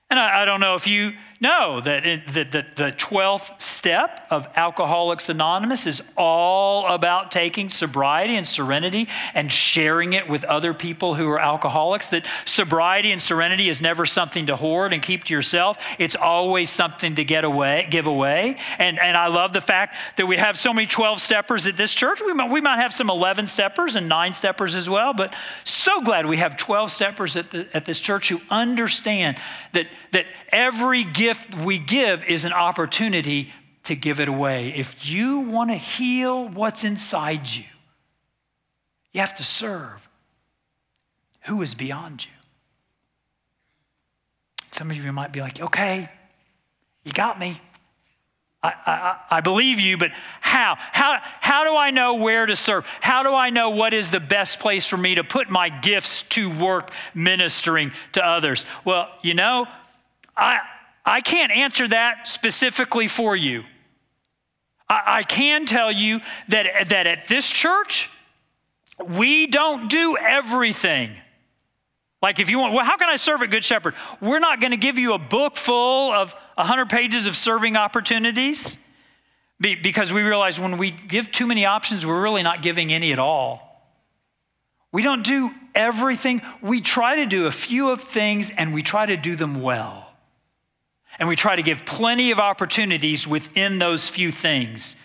And 0.08 0.20
I, 0.20 0.42
I 0.42 0.44
don't 0.44 0.60
know 0.60 0.76
if 0.76 0.86
you 0.86 1.12
know 1.40 1.80
that, 1.80 2.06
it, 2.06 2.26
that 2.28 2.76
the 2.76 2.92
12th 2.92 3.60
step 3.60 4.26
of 4.30 4.48
Alcoholics 4.56 5.28
Anonymous 5.28 5.86
is 5.86 6.02
all 6.16 6.86
about 6.86 7.30
taking 7.30 7.68
sobriety 7.68 8.36
and 8.36 8.46
serenity 8.46 9.08
and 9.34 9.50
sharing 9.52 10.12
it 10.12 10.28
with 10.28 10.44
other 10.44 10.74
people 10.74 11.14
who 11.14 11.28
are 11.28 11.40
alcoholics. 11.40 12.08
That 12.08 12.26
sobriety 12.44 13.12
and 13.12 13.20
serenity 13.20 13.68
is 13.68 13.82
never 13.82 14.06
something 14.06 14.46
to 14.46 14.56
hoard 14.56 14.92
and 14.92 15.02
keep 15.02 15.24
to 15.24 15.34
yourself, 15.34 15.78
it's 15.98 16.16
always 16.16 16.70
something 16.70 17.16
to 17.16 17.24
get 17.24 17.44
away, 17.44 17.86
give 17.90 18.06
away. 18.06 18.56
And, 18.78 18.98
and 18.98 19.16
I 19.16 19.28
love 19.28 19.52
the 19.52 19.60
fact 19.60 19.96
that 20.16 20.26
we 20.26 20.36
have 20.36 20.58
so 20.58 20.72
many 20.72 20.86
12 20.86 21.20
steppers 21.20 21.66
at 21.66 21.76
this 21.76 21.94
church. 21.94 22.20
We 22.24 22.32
might, 22.32 22.50
we 22.50 22.60
might 22.60 22.78
have 22.78 22.92
some 22.92 23.10
11 23.10 23.46
steppers 23.46 23.96
and 23.96 24.08
nine 24.08 24.34
steppers 24.34 24.74
as 24.74 24.88
well, 24.88 25.12
but 25.12 25.34
so 25.64 26.00
glad 26.02 26.26
we 26.26 26.38
have 26.38 26.56
12 26.56 26.90
steppers 26.90 27.36
at, 27.36 27.50
the, 27.50 27.68
at 27.74 27.84
this 27.84 28.00
church 28.00 28.28
who 28.28 28.40
understand 28.50 29.38
that, 29.72 29.86
that 30.12 30.26
every 30.56 31.04
gift 31.04 31.54
we 31.54 31.78
give 31.78 32.24
is 32.24 32.46
an 32.46 32.52
opportunity 32.54 33.52
to 33.84 33.94
give 33.94 34.18
it 34.18 34.26
away. 34.26 34.70
If 34.74 35.06
you 35.06 35.40
want 35.40 35.70
to 35.70 35.76
heal 35.76 36.48
what's 36.48 36.82
inside 36.82 37.46
you, 37.46 37.64
you 39.12 39.20
have 39.20 39.34
to 39.36 39.44
serve 39.44 40.08
who 41.42 41.60
is 41.60 41.74
beyond 41.74 42.24
you. 42.24 42.30
Some 44.72 44.90
of 44.90 44.96
you 44.96 45.12
might 45.12 45.30
be 45.30 45.40
like, 45.40 45.60
okay, 45.60 46.08
you 47.04 47.12
got 47.12 47.38
me. 47.38 47.60
I, 48.62 48.72
I, 48.86 49.36
I, 49.36 49.40
believe 49.42 49.78
you, 49.78 49.96
but 49.96 50.10
how? 50.40 50.76
how? 50.78 51.20
How 51.40 51.64
do 51.64 51.76
I 51.76 51.90
know 51.90 52.14
where 52.14 52.46
to 52.46 52.56
serve? 52.56 52.84
How 53.00 53.22
do 53.22 53.32
I 53.32 53.50
know 53.50 53.70
what 53.70 53.94
is 53.94 54.10
the 54.10 54.18
best 54.18 54.58
place 54.58 54.86
for 54.86 54.96
me 54.96 55.14
to 55.14 55.22
put 55.22 55.48
my 55.48 55.68
gifts 55.68 56.22
to 56.30 56.50
work 56.50 56.90
ministering 57.14 57.92
to 58.12 58.26
others? 58.26 58.66
Well, 58.84 59.08
you 59.22 59.34
know, 59.34 59.66
I, 60.36 60.60
I 61.04 61.20
can't 61.20 61.52
answer 61.52 61.88
that 61.88 62.28
specifically 62.28 63.06
for 63.06 63.34
you. 63.34 63.64
I, 64.88 65.02
I 65.06 65.22
can 65.22 65.66
tell 65.66 65.90
you 65.90 66.20
that, 66.48 66.88
that 66.88 67.06
at 67.06 67.28
this 67.28 67.50
church, 67.50 68.10
we 69.08 69.46
don't 69.46 69.88
do 69.88 70.16
everything. 70.16 71.12
Like 72.22 72.40
if 72.40 72.50
you 72.50 72.58
want, 72.58 72.74
well, 72.74 72.84
how 72.84 72.96
can 72.96 73.08
I 73.08 73.16
serve 73.16 73.42
at 73.42 73.50
Good 73.50 73.64
Shepherd? 73.64 73.94
We're 74.20 74.38
not 74.38 74.60
going 74.60 74.70
to 74.70 74.76
give 74.76 74.98
you 74.98 75.14
a 75.14 75.18
book 75.18 75.56
full 75.56 76.12
of 76.12 76.32
100 76.54 76.88
pages 76.88 77.26
of 77.26 77.36
serving 77.36 77.76
opportunities 77.76 78.78
because 79.60 80.12
we 80.12 80.22
realize 80.22 80.60
when 80.60 80.76
we 80.76 80.90
give 80.90 81.30
too 81.30 81.46
many 81.46 81.64
options, 81.64 82.04
we're 82.04 82.20
really 82.20 82.42
not 82.42 82.62
giving 82.62 82.92
any 82.92 83.12
at 83.12 83.18
all. 83.18 83.62
We 84.92 85.02
don't 85.02 85.24
do 85.24 85.50
everything. 85.74 86.42
We 86.62 86.80
try 86.80 87.16
to 87.16 87.26
do 87.26 87.46
a 87.46 87.50
few 87.50 87.90
of 87.90 88.00
things 88.00 88.50
and 88.50 88.72
we 88.72 88.82
try 88.82 89.06
to 89.06 89.16
do 89.16 89.36
them 89.36 89.60
well. 89.60 90.05
And 91.18 91.28
we 91.28 91.36
try 91.36 91.56
to 91.56 91.62
give 91.62 91.84
plenty 91.86 92.30
of 92.30 92.38
opportunities 92.38 93.26
within 93.26 93.78
those 93.78 94.08
few 94.08 94.30
things 94.30 94.96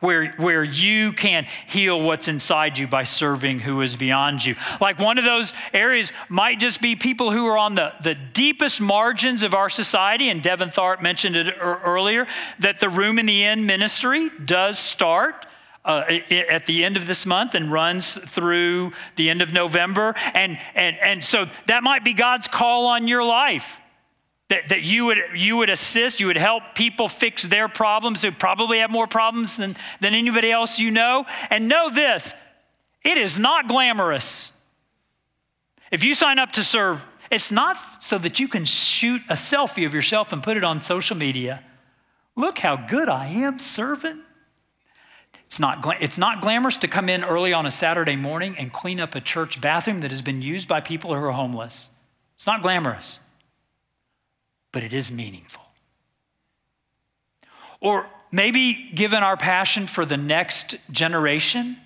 where, 0.00 0.32
where 0.32 0.64
you 0.64 1.12
can 1.12 1.46
heal 1.66 2.00
what's 2.00 2.26
inside 2.26 2.78
you 2.78 2.88
by 2.88 3.04
serving 3.04 3.60
who 3.60 3.80
is 3.82 3.96
beyond 3.96 4.44
you. 4.44 4.56
Like 4.80 4.98
one 4.98 5.18
of 5.18 5.24
those 5.24 5.52
areas 5.72 6.12
might 6.28 6.58
just 6.58 6.80
be 6.80 6.96
people 6.96 7.30
who 7.30 7.46
are 7.46 7.58
on 7.58 7.74
the, 7.74 7.92
the 8.02 8.14
deepest 8.14 8.80
margins 8.80 9.42
of 9.42 9.54
our 9.54 9.68
society. 9.68 10.30
And 10.30 10.42
Devin 10.42 10.70
Tharp 10.70 11.02
mentioned 11.02 11.36
it 11.36 11.54
earlier 11.60 12.26
that 12.58 12.80
the 12.80 12.88
Room 12.88 13.18
in 13.18 13.26
the 13.26 13.44
Inn 13.44 13.66
ministry 13.66 14.30
does 14.44 14.78
start. 14.78 15.46
Uh, 15.82 16.04
at 16.50 16.66
the 16.66 16.84
end 16.84 16.98
of 16.98 17.06
this 17.06 17.24
month 17.24 17.54
and 17.54 17.72
runs 17.72 18.12
through 18.12 18.92
the 19.16 19.30
end 19.30 19.40
of 19.40 19.54
November. 19.54 20.12
And, 20.34 20.58
and, 20.74 20.98
and 20.98 21.24
so 21.24 21.48
that 21.68 21.82
might 21.82 22.04
be 22.04 22.12
God's 22.12 22.48
call 22.48 22.84
on 22.84 23.08
your 23.08 23.24
life 23.24 23.80
that, 24.50 24.68
that 24.68 24.82
you, 24.82 25.06
would, 25.06 25.18
you 25.34 25.56
would 25.56 25.70
assist, 25.70 26.20
you 26.20 26.26
would 26.26 26.36
help 26.36 26.62
people 26.74 27.08
fix 27.08 27.44
their 27.44 27.68
problems 27.68 28.22
who 28.22 28.30
probably 28.30 28.80
have 28.80 28.90
more 28.90 29.06
problems 29.06 29.56
than, 29.56 29.74
than 30.00 30.14
anybody 30.14 30.52
else 30.52 30.78
you 30.78 30.90
know. 30.90 31.24
And 31.48 31.66
know 31.66 31.88
this 31.88 32.34
it 33.02 33.16
is 33.16 33.38
not 33.38 33.66
glamorous. 33.66 34.52
If 35.90 36.04
you 36.04 36.14
sign 36.14 36.38
up 36.38 36.52
to 36.52 36.62
serve 36.62 37.04
It's 37.30 37.52
not 37.52 38.02
so 38.02 38.18
that 38.18 38.40
you 38.40 38.48
can 38.48 38.64
shoot 38.64 39.22
a 39.28 39.34
selfie 39.34 39.86
of 39.86 39.94
yourself 39.94 40.32
and 40.32 40.42
put 40.42 40.56
it 40.56 40.64
on 40.64 40.82
social 40.82 41.16
media. 41.16 41.62
Look 42.34 42.58
how 42.58 42.76
good 42.76 43.08
I 43.08 43.26
am 43.26 43.58
serving. 43.60 44.20
It's 45.46 45.60
not, 45.60 46.02
it's 46.02 46.18
not 46.18 46.40
glamorous 46.40 46.76
to 46.78 46.88
come 46.88 47.08
in 47.08 47.24
early 47.24 47.52
on 47.52 47.66
a 47.66 47.70
Saturday 47.70 48.16
morning 48.16 48.56
and 48.58 48.72
clean 48.72 49.00
up 49.00 49.14
a 49.14 49.20
church 49.20 49.60
bathroom 49.60 50.00
that 50.00 50.10
has 50.10 50.22
been 50.22 50.42
used 50.42 50.68
by 50.68 50.80
people 50.80 51.14
who 51.14 51.22
are 51.22 51.32
homeless. 51.32 51.88
It's 52.36 52.46
not 52.46 52.62
glamorous, 52.62 53.20
but 54.72 54.82
it 54.82 54.92
is 54.92 55.10
meaningful. 55.10 55.62
Or 57.80 58.06
maybe 58.30 58.90
given 58.94 59.22
our 59.22 59.36
passion 59.36 59.86
for 59.86 60.04
the 60.04 60.16
next 60.16 60.76
generation, 60.90 61.76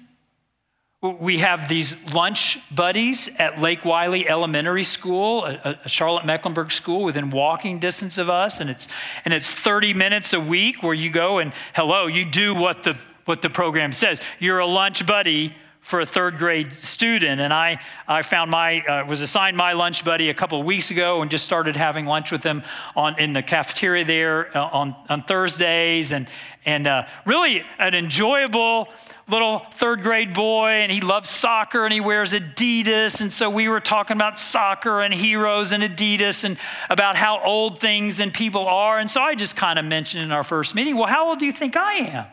we 1.00 1.38
have 1.38 1.68
these 1.68 2.12
lunch 2.14 2.58
buddies 2.74 3.28
at 3.38 3.60
Lake 3.60 3.84
Wylie 3.84 4.26
Elementary 4.26 4.84
School, 4.84 5.44
a, 5.44 5.78
Charlotte 5.86 6.24
Mecklenburg 6.24 6.72
school 6.72 7.04
within 7.04 7.28
walking 7.28 7.78
distance 7.78 8.16
of 8.16 8.30
us, 8.30 8.60
and 8.60 8.70
it's 8.70 8.88
and 9.26 9.34
it's 9.34 9.52
30 9.52 9.92
minutes 9.92 10.32
a 10.32 10.40
week 10.40 10.82
where 10.82 10.94
you 10.94 11.10
go 11.10 11.38
and 11.38 11.52
hello, 11.74 12.06
you 12.06 12.24
do 12.24 12.54
what 12.54 12.84
the 12.84 12.96
what 13.26 13.42
the 13.42 13.50
program 13.50 13.92
says. 13.92 14.20
You're 14.38 14.60
a 14.60 14.66
lunch 14.66 15.06
buddy 15.06 15.54
for 15.84 16.00
a 16.00 16.06
third 16.06 16.38
grade 16.38 16.72
student. 16.72 17.42
And 17.42 17.52
I, 17.52 17.78
I 18.08 18.22
found 18.22 18.50
my, 18.50 18.80
uh, 18.80 19.04
was 19.06 19.20
assigned 19.20 19.54
my 19.54 19.74
lunch 19.74 20.02
buddy 20.02 20.30
a 20.30 20.34
couple 20.34 20.58
of 20.58 20.64
weeks 20.64 20.90
ago 20.90 21.20
and 21.20 21.30
just 21.30 21.44
started 21.44 21.76
having 21.76 22.06
lunch 22.06 22.32
with 22.32 22.42
him 22.42 22.62
on, 22.96 23.20
in 23.20 23.34
the 23.34 23.42
cafeteria 23.42 24.02
there 24.02 24.56
uh, 24.56 24.70
on, 24.72 24.96
on 25.10 25.24
Thursdays. 25.24 26.10
And, 26.10 26.26
and 26.64 26.86
uh, 26.86 27.06
really 27.26 27.62
an 27.78 27.94
enjoyable 27.94 28.88
little 29.28 29.58
third 29.72 30.00
grade 30.00 30.32
boy. 30.32 30.70
And 30.70 30.90
he 30.90 31.02
loves 31.02 31.28
soccer 31.28 31.84
and 31.84 31.92
he 31.92 32.00
wears 32.00 32.32
Adidas. 32.32 33.20
And 33.20 33.30
so 33.30 33.50
we 33.50 33.68
were 33.68 33.80
talking 33.80 34.16
about 34.16 34.38
soccer 34.38 35.02
and 35.02 35.12
heroes 35.12 35.72
and 35.72 35.82
Adidas 35.82 36.44
and 36.44 36.56
about 36.88 37.14
how 37.14 37.44
old 37.44 37.78
things 37.78 38.20
and 38.20 38.32
people 38.32 38.66
are. 38.66 38.98
And 38.98 39.10
so 39.10 39.20
I 39.20 39.34
just 39.34 39.54
kind 39.54 39.78
of 39.78 39.84
mentioned 39.84 40.24
in 40.24 40.32
our 40.32 40.44
first 40.44 40.74
meeting, 40.74 40.96
well, 40.96 41.08
how 41.08 41.28
old 41.28 41.40
do 41.40 41.44
you 41.44 41.52
think 41.52 41.76
I 41.76 41.92
am? 41.92 42.26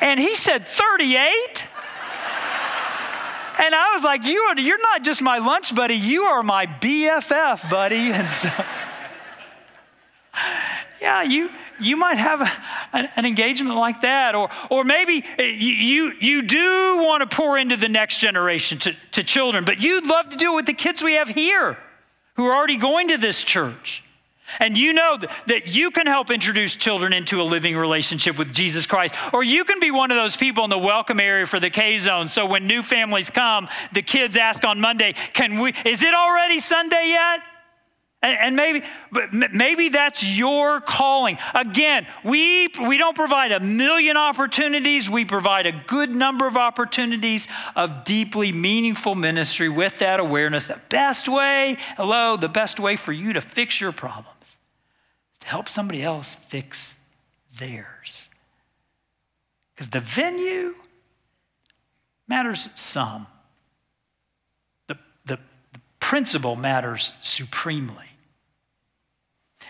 And 0.00 0.20
he 0.20 0.34
said, 0.34 0.64
38? 0.64 1.66
And 3.58 3.74
I 3.74 3.92
was 3.94 4.04
like, 4.04 4.24
you 4.24 4.40
are, 4.42 4.58
You're 4.58 4.80
not 4.80 5.02
just 5.02 5.22
my 5.22 5.38
lunch 5.38 5.74
buddy, 5.74 5.94
you 5.94 6.24
are 6.24 6.42
my 6.42 6.66
BFF, 6.66 7.70
buddy. 7.70 8.10
And 8.16 8.30
so, 8.30 8.50
yeah, 11.00 11.22
you, 11.22 11.50
you 11.80 11.96
might 11.96 12.18
have 12.18 12.42
a, 12.42 12.50
an, 12.92 13.08
an, 13.16 13.24
engagement 13.24 13.76
like 13.76 14.02
that. 14.02 14.34
Or, 14.34 14.50
or 14.70 14.84
maybe 14.84 15.24
eh, 15.38 15.44
you, 15.44 16.12
you 16.20 16.42
do 16.42 16.98
want 17.02 17.28
to 17.28 17.34
pour 17.34 17.56
into 17.56 17.76
the 17.76 17.88
next 17.88 18.18
generation, 18.18 18.78
to, 18.80 18.94
to 19.12 19.22
children, 19.22 19.64
but 19.64 19.80
you'd 19.80 20.04
love 20.04 20.28
to 20.30 20.36
do 20.36 20.52
it 20.52 20.56
with 20.56 20.66
the 20.66 20.74
kids 20.74 21.02
we 21.02 21.14
have 21.14 21.28
here 21.28 21.78
who 22.34 22.44
are 22.44 22.54
already 22.54 22.76
going 22.76 23.08
to 23.08 23.16
this 23.16 23.42
church. 23.42 24.04
And 24.60 24.78
you 24.78 24.92
know 24.92 25.18
that 25.46 25.74
you 25.74 25.90
can 25.90 26.06
help 26.06 26.30
introduce 26.30 26.76
children 26.76 27.12
into 27.12 27.40
a 27.40 27.44
living 27.44 27.76
relationship 27.76 28.38
with 28.38 28.52
Jesus 28.52 28.86
Christ. 28.86 29.14
Or 29.32 29.42
you 29.42 29.64
can 29.64 29.80
be 29.80 29.90
one 29.90 30.10
of 30.10 30.16
those 30.16 30.36
people 30.36 30.64
in 30.64 30.70
the 30.70 30.78
welcome 30.78 31.20
area 31.20 31.46
for 31.46 31.60
the 31.60 31.70
K 31.70 31.98
zone. 31.98 32.28
So 32.28 32.46
when 32.46 32.66
new 32.66 32.82
families 32.82 33.30
come, 33.30 33.68
the 33.92 34.02
kids 34.02 34.36
ask 34.36 34.64
on 34.64 34.80
Monday, 34.80 35.14
can 35.32 35.60
we, 35.60 35.74
is 35.84 36.02
it 36.02 36.14
already 36.14 36.60
Sunday 36.60 37.08
yet? 37.08 37.40
And, 38.22 38.56
maybe, 38.56 38.82
but 39.12 39.32
maybe 39.32 39.90
that's 39.90 40.36
your 40.36 40.80
calling. 40.80 41.38
Again, 41.54 42.08
we, 42.24 42.66
we 42.88 42.98
don't 42.98 43.14
provide 43.14 43.52
a 43.52 43.60
million 43.60 44.16
opportunities. 44.16 45.08
We 45.08 45.24
provide 45.24 45.66
a 45.66 45.72
good 45.86 46.16
number 46.16 46.46
of 46.48 46.56
opportunities 46.56 47.46
of 47.76 48.02
deeply 48.04 48.50
meaningful 48.50 49.14
ministry 49.14 49.68
with 49.68 49.98
that 49.98 50.18
awareness. 50.18 50.66
The 50.66 50.80
best 50.88 51.28
way, 51.28 51.76
hello, 51.96 52.36
the 52.36 52.48
best 52.48 52.80
way 52.80 52.96
for 52.96 53.12
you 53.12 53.32
to 53.34 53.40
fix 53.40 53.80
your 53.80 53.92
problems 53.92 54.56
is 55.32 55.38
to 55.40 55.46
help 55.46 55.68
somebody 55.68 56.02
else 56.02 56.34
fix 56.34 56.98
theirs. 57.58 58.28
Because 59.74 59.90
the 59.90 60.00
venue 60.00 60.74
matters 62.26 62.70
some, 62.74 63.28
principle 66.06 66.54
matters 66.54 67.12
supremely. 67.20 68.06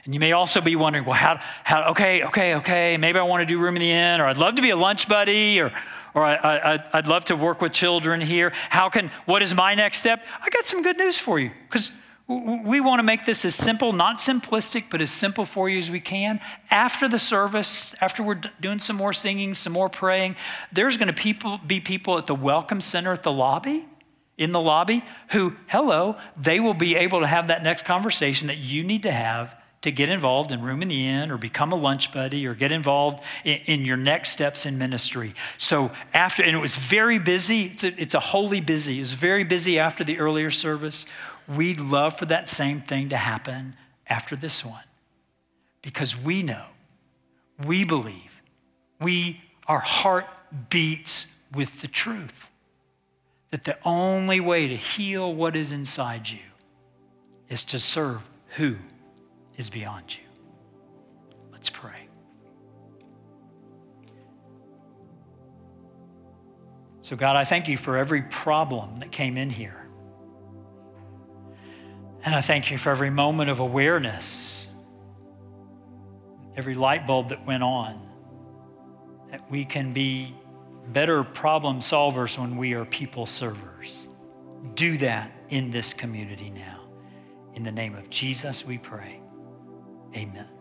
And 0.05 0.12
you 0.12 0.20
may 0.20 0.33
also 0.33 0.61
be 0.61 0.77
wondering, 0.77 1.07
well, 1.07 1.14
how, 1.14 1.40
how, 1.64 1.88
okay, 1.92 2.25
okay, 2.25 2.57
okay, 2.57 2.99
maybe 2.99 3.18
I 3.18 3.22
want 3.22 3.40
to 3.40 3.46
do 3.46 3.59
room 3.59 3.75
in 3.77 3.81
the 3.81 3.90
inn, 3.90 4.20
or 4.20 4.27
I'd 4.27 4.37
love 4.37 4.57
to 4.57 4.62
be 4.62 4.68
a 4.68 4.77
lunch 4.77 5.09
buddy, 5.09 5.59
or, 5.59 5.72
or 6.12 6.27
I, 6.27 6.79
would 6.92 7.07
love 7.07 7.25
to 7.27 7.37
work 7.37 7.62
with 7.62 7.72
children 7.72 8.20
here. 8.20 8.53
How 8.68 8.90
can, 8.90 9.11
what 9.25 9.40
is 9.40 9.55
my 9.55 9.75
next 9.75 9.96
step? 10.01 10.27
I 10.42 10.51
got 10.51 10.66
some 10.66 10.83
good 10.83 10.99
news 10.99 11.16
for 11.16 11.40
you, 11.40 11.53
because 11.70 11.90
we 12.29 12.83
want 12.83 12.99
to 12.99 13.03
make 13.03 13.25
this 13.25 13.46
as 13.46 13.55
simple, 13.55 13.94
not 13.94 14.18
simplistic, 14.18 14.85
but 14.90 15.01
as 15.01 15.11
simple 15.11 15.46
for 15.46 15.70
you 15.70 15.79
as 15.79 15.90
we 15.90 16.01
can. 16.01 16.38
After 16.70 17.09
the 17.09 17.18
service, 17.18 17.94
after 18.03 18.22
we're 18.22 18.42
doing 18.61 18.79
some 18.81 18.96
more 18.96 19.14
singing, 19.14 19.55
some 19.55 19.72
more 19.72 19.88
praying, 19.88 20.37
there's 20.70 20.99
going 20.99 21.09
to 21.09 21.14
people, 21.14 21.59
be 21.66 21.81
people 21.81 22.18
at 22.18 22.27
the 22.27 22.35
Welcome 22.35 22.83
Center 22.83 23.12
at 23.14 23.22
the 23.22 23.33
lobby, 23.33 23.87
in 24.38 24.53
the 24.53 24.61
lobby, 24.61 25.03
who, 25.31 25.55
hello, 25.68 26.16
they 26.37 26.61
will 26.61 26.75
be 26.75 26.94
able 26.94 27.20
to 27.20 27.27
have 27.27 27.49
that 27.49 27.62
next 27.62 27.85
conversation 27.85 28.49
that 28.49 28.59
you 28.59 28.83
need 28.83 29.03
to 29.03 29.11
have 29.11 29.57
to 29.83 29.90
get 29.90 30.09
involved 30.09 30.51
in 30.51 30.62
Room 30.62 30.83
in 30.83 30.88
the 30.88 31.07
Inn 31.07 31.31
or 31.31 31.38
become 31.38 31.72
a 31.72 31.77
lunch 31.77 32.12
buddy 32.12 32.46
or 32.46 32.55
get 32.55 32.72
involved 32.72 33.22
in, 33.44 33.61
in 33.66 33.85
your 33.85 33.96
next 33.96 34.31
steps 34.31 34.66
in 34.66 34.79
ministry. 34.79 35.35
So 35.59 35.90
after, 36.12 36.42
and 36.42 36.57
it 36.57 36.61
was 36.61 36.77
very 36.77 37.18
busy, 37.18 37.66
it's 37.66 37.85
a, 37.85 38.01
it's 38.01 38.14
a 38.14 38.20
holy 38.20 38.61
busy, 38.61 38.96
it 38.96 39.01
was 39.01 39.12
very 39.12 39.44
busy 39.44 39.79
after 39.79 40.05
the 40.05 40.18
earlier 40.18 40.51
service. 40.51 41.07
We'd 41.49 41.81
love 41.81 42.18
for 42.18 42.27
that 42.27 42.49
same 42.49 42.81
thing 42.81 43.09
to 43.11 43.16
happen 43.16 43.77
after 44.09 44.35
this 44.35 44.64
one 44.64 44.83
because 45.83 46.20
we 46.20 46.42
know, 46.42 46.64
we 47.64 47.85
believe, 47.85 48.42
we, 49.01 49.40
our 49.68 49.79
heart 49.79 50.27
beats 50.68 51.27
with 51.55 51.81
the 51.81 51.88
truth 51.88 52.51
that 53.50 53.64
the 53.64 53.78
only 53.85 54.40
way 54.40 54.68
to 54.68 54.76
heal 54.76 55.32
what 55.32 55.56
is 55.56 55.72
inside 55.72 56.28
you 56.28 56.40
is 57.48 57.64
to 57.64 57.78
serve 57.78 58.20
who 58.56 58.76
is 59.56 59.70
beyond 59.70 60.16
you. 60.16 60.24
Let's 61.52 61.70
pray. 61.70 62.09
So, 67.00 67.14
God, 67.14 67.37
I 67.37 67.44
thank 67.44 67.68
you 67.68 67.76
for 67.76 67.96
every 67.96 68.22
problem 68.22 68.96
that 68.96 69.12
came 69.12 69.37
in 69.37 69.48
here. 69.48 69.87
And 72.24 72.35
I 72.35 72.40
thank 72.40 72.72
you 72.72 72.78
for 72.78 72.90
every 72.90 73.11
moment 73.11 73.48
of 73.50 73.61
awareness, 73.61 74.68
every 76.56 76.74
light 76.74 77.06
bulb 77.06 77.28
that 77.28 77.46
went 77.46 77.62
on, 77.62 78.04
that 79.30 79.48
we 79.48 79.64
can 79.64 79.92
be 79.92 80.35
better 80.92 81.25
problem 81.25 81.81
solvers 81.81 82.38
when 82.38 82.57
we 82.57 82.75
are 82.75 82.85
people 82.85 83.27
servers. 83.27 84.09
Do 84.75 84.96
that 84.99 85.33
in 85.49 85.70
this 85.70 85.92
community 85.92 86.51
now. 86.51 86.81
In 87.55 87.62
the 87.62 87.72
name 87.72 87.94
of 87.94 88.11
Jesus, 88.11 88.64
we 88.64 88.79
pray. 88.79 89.20
Amen. 90.14 90.56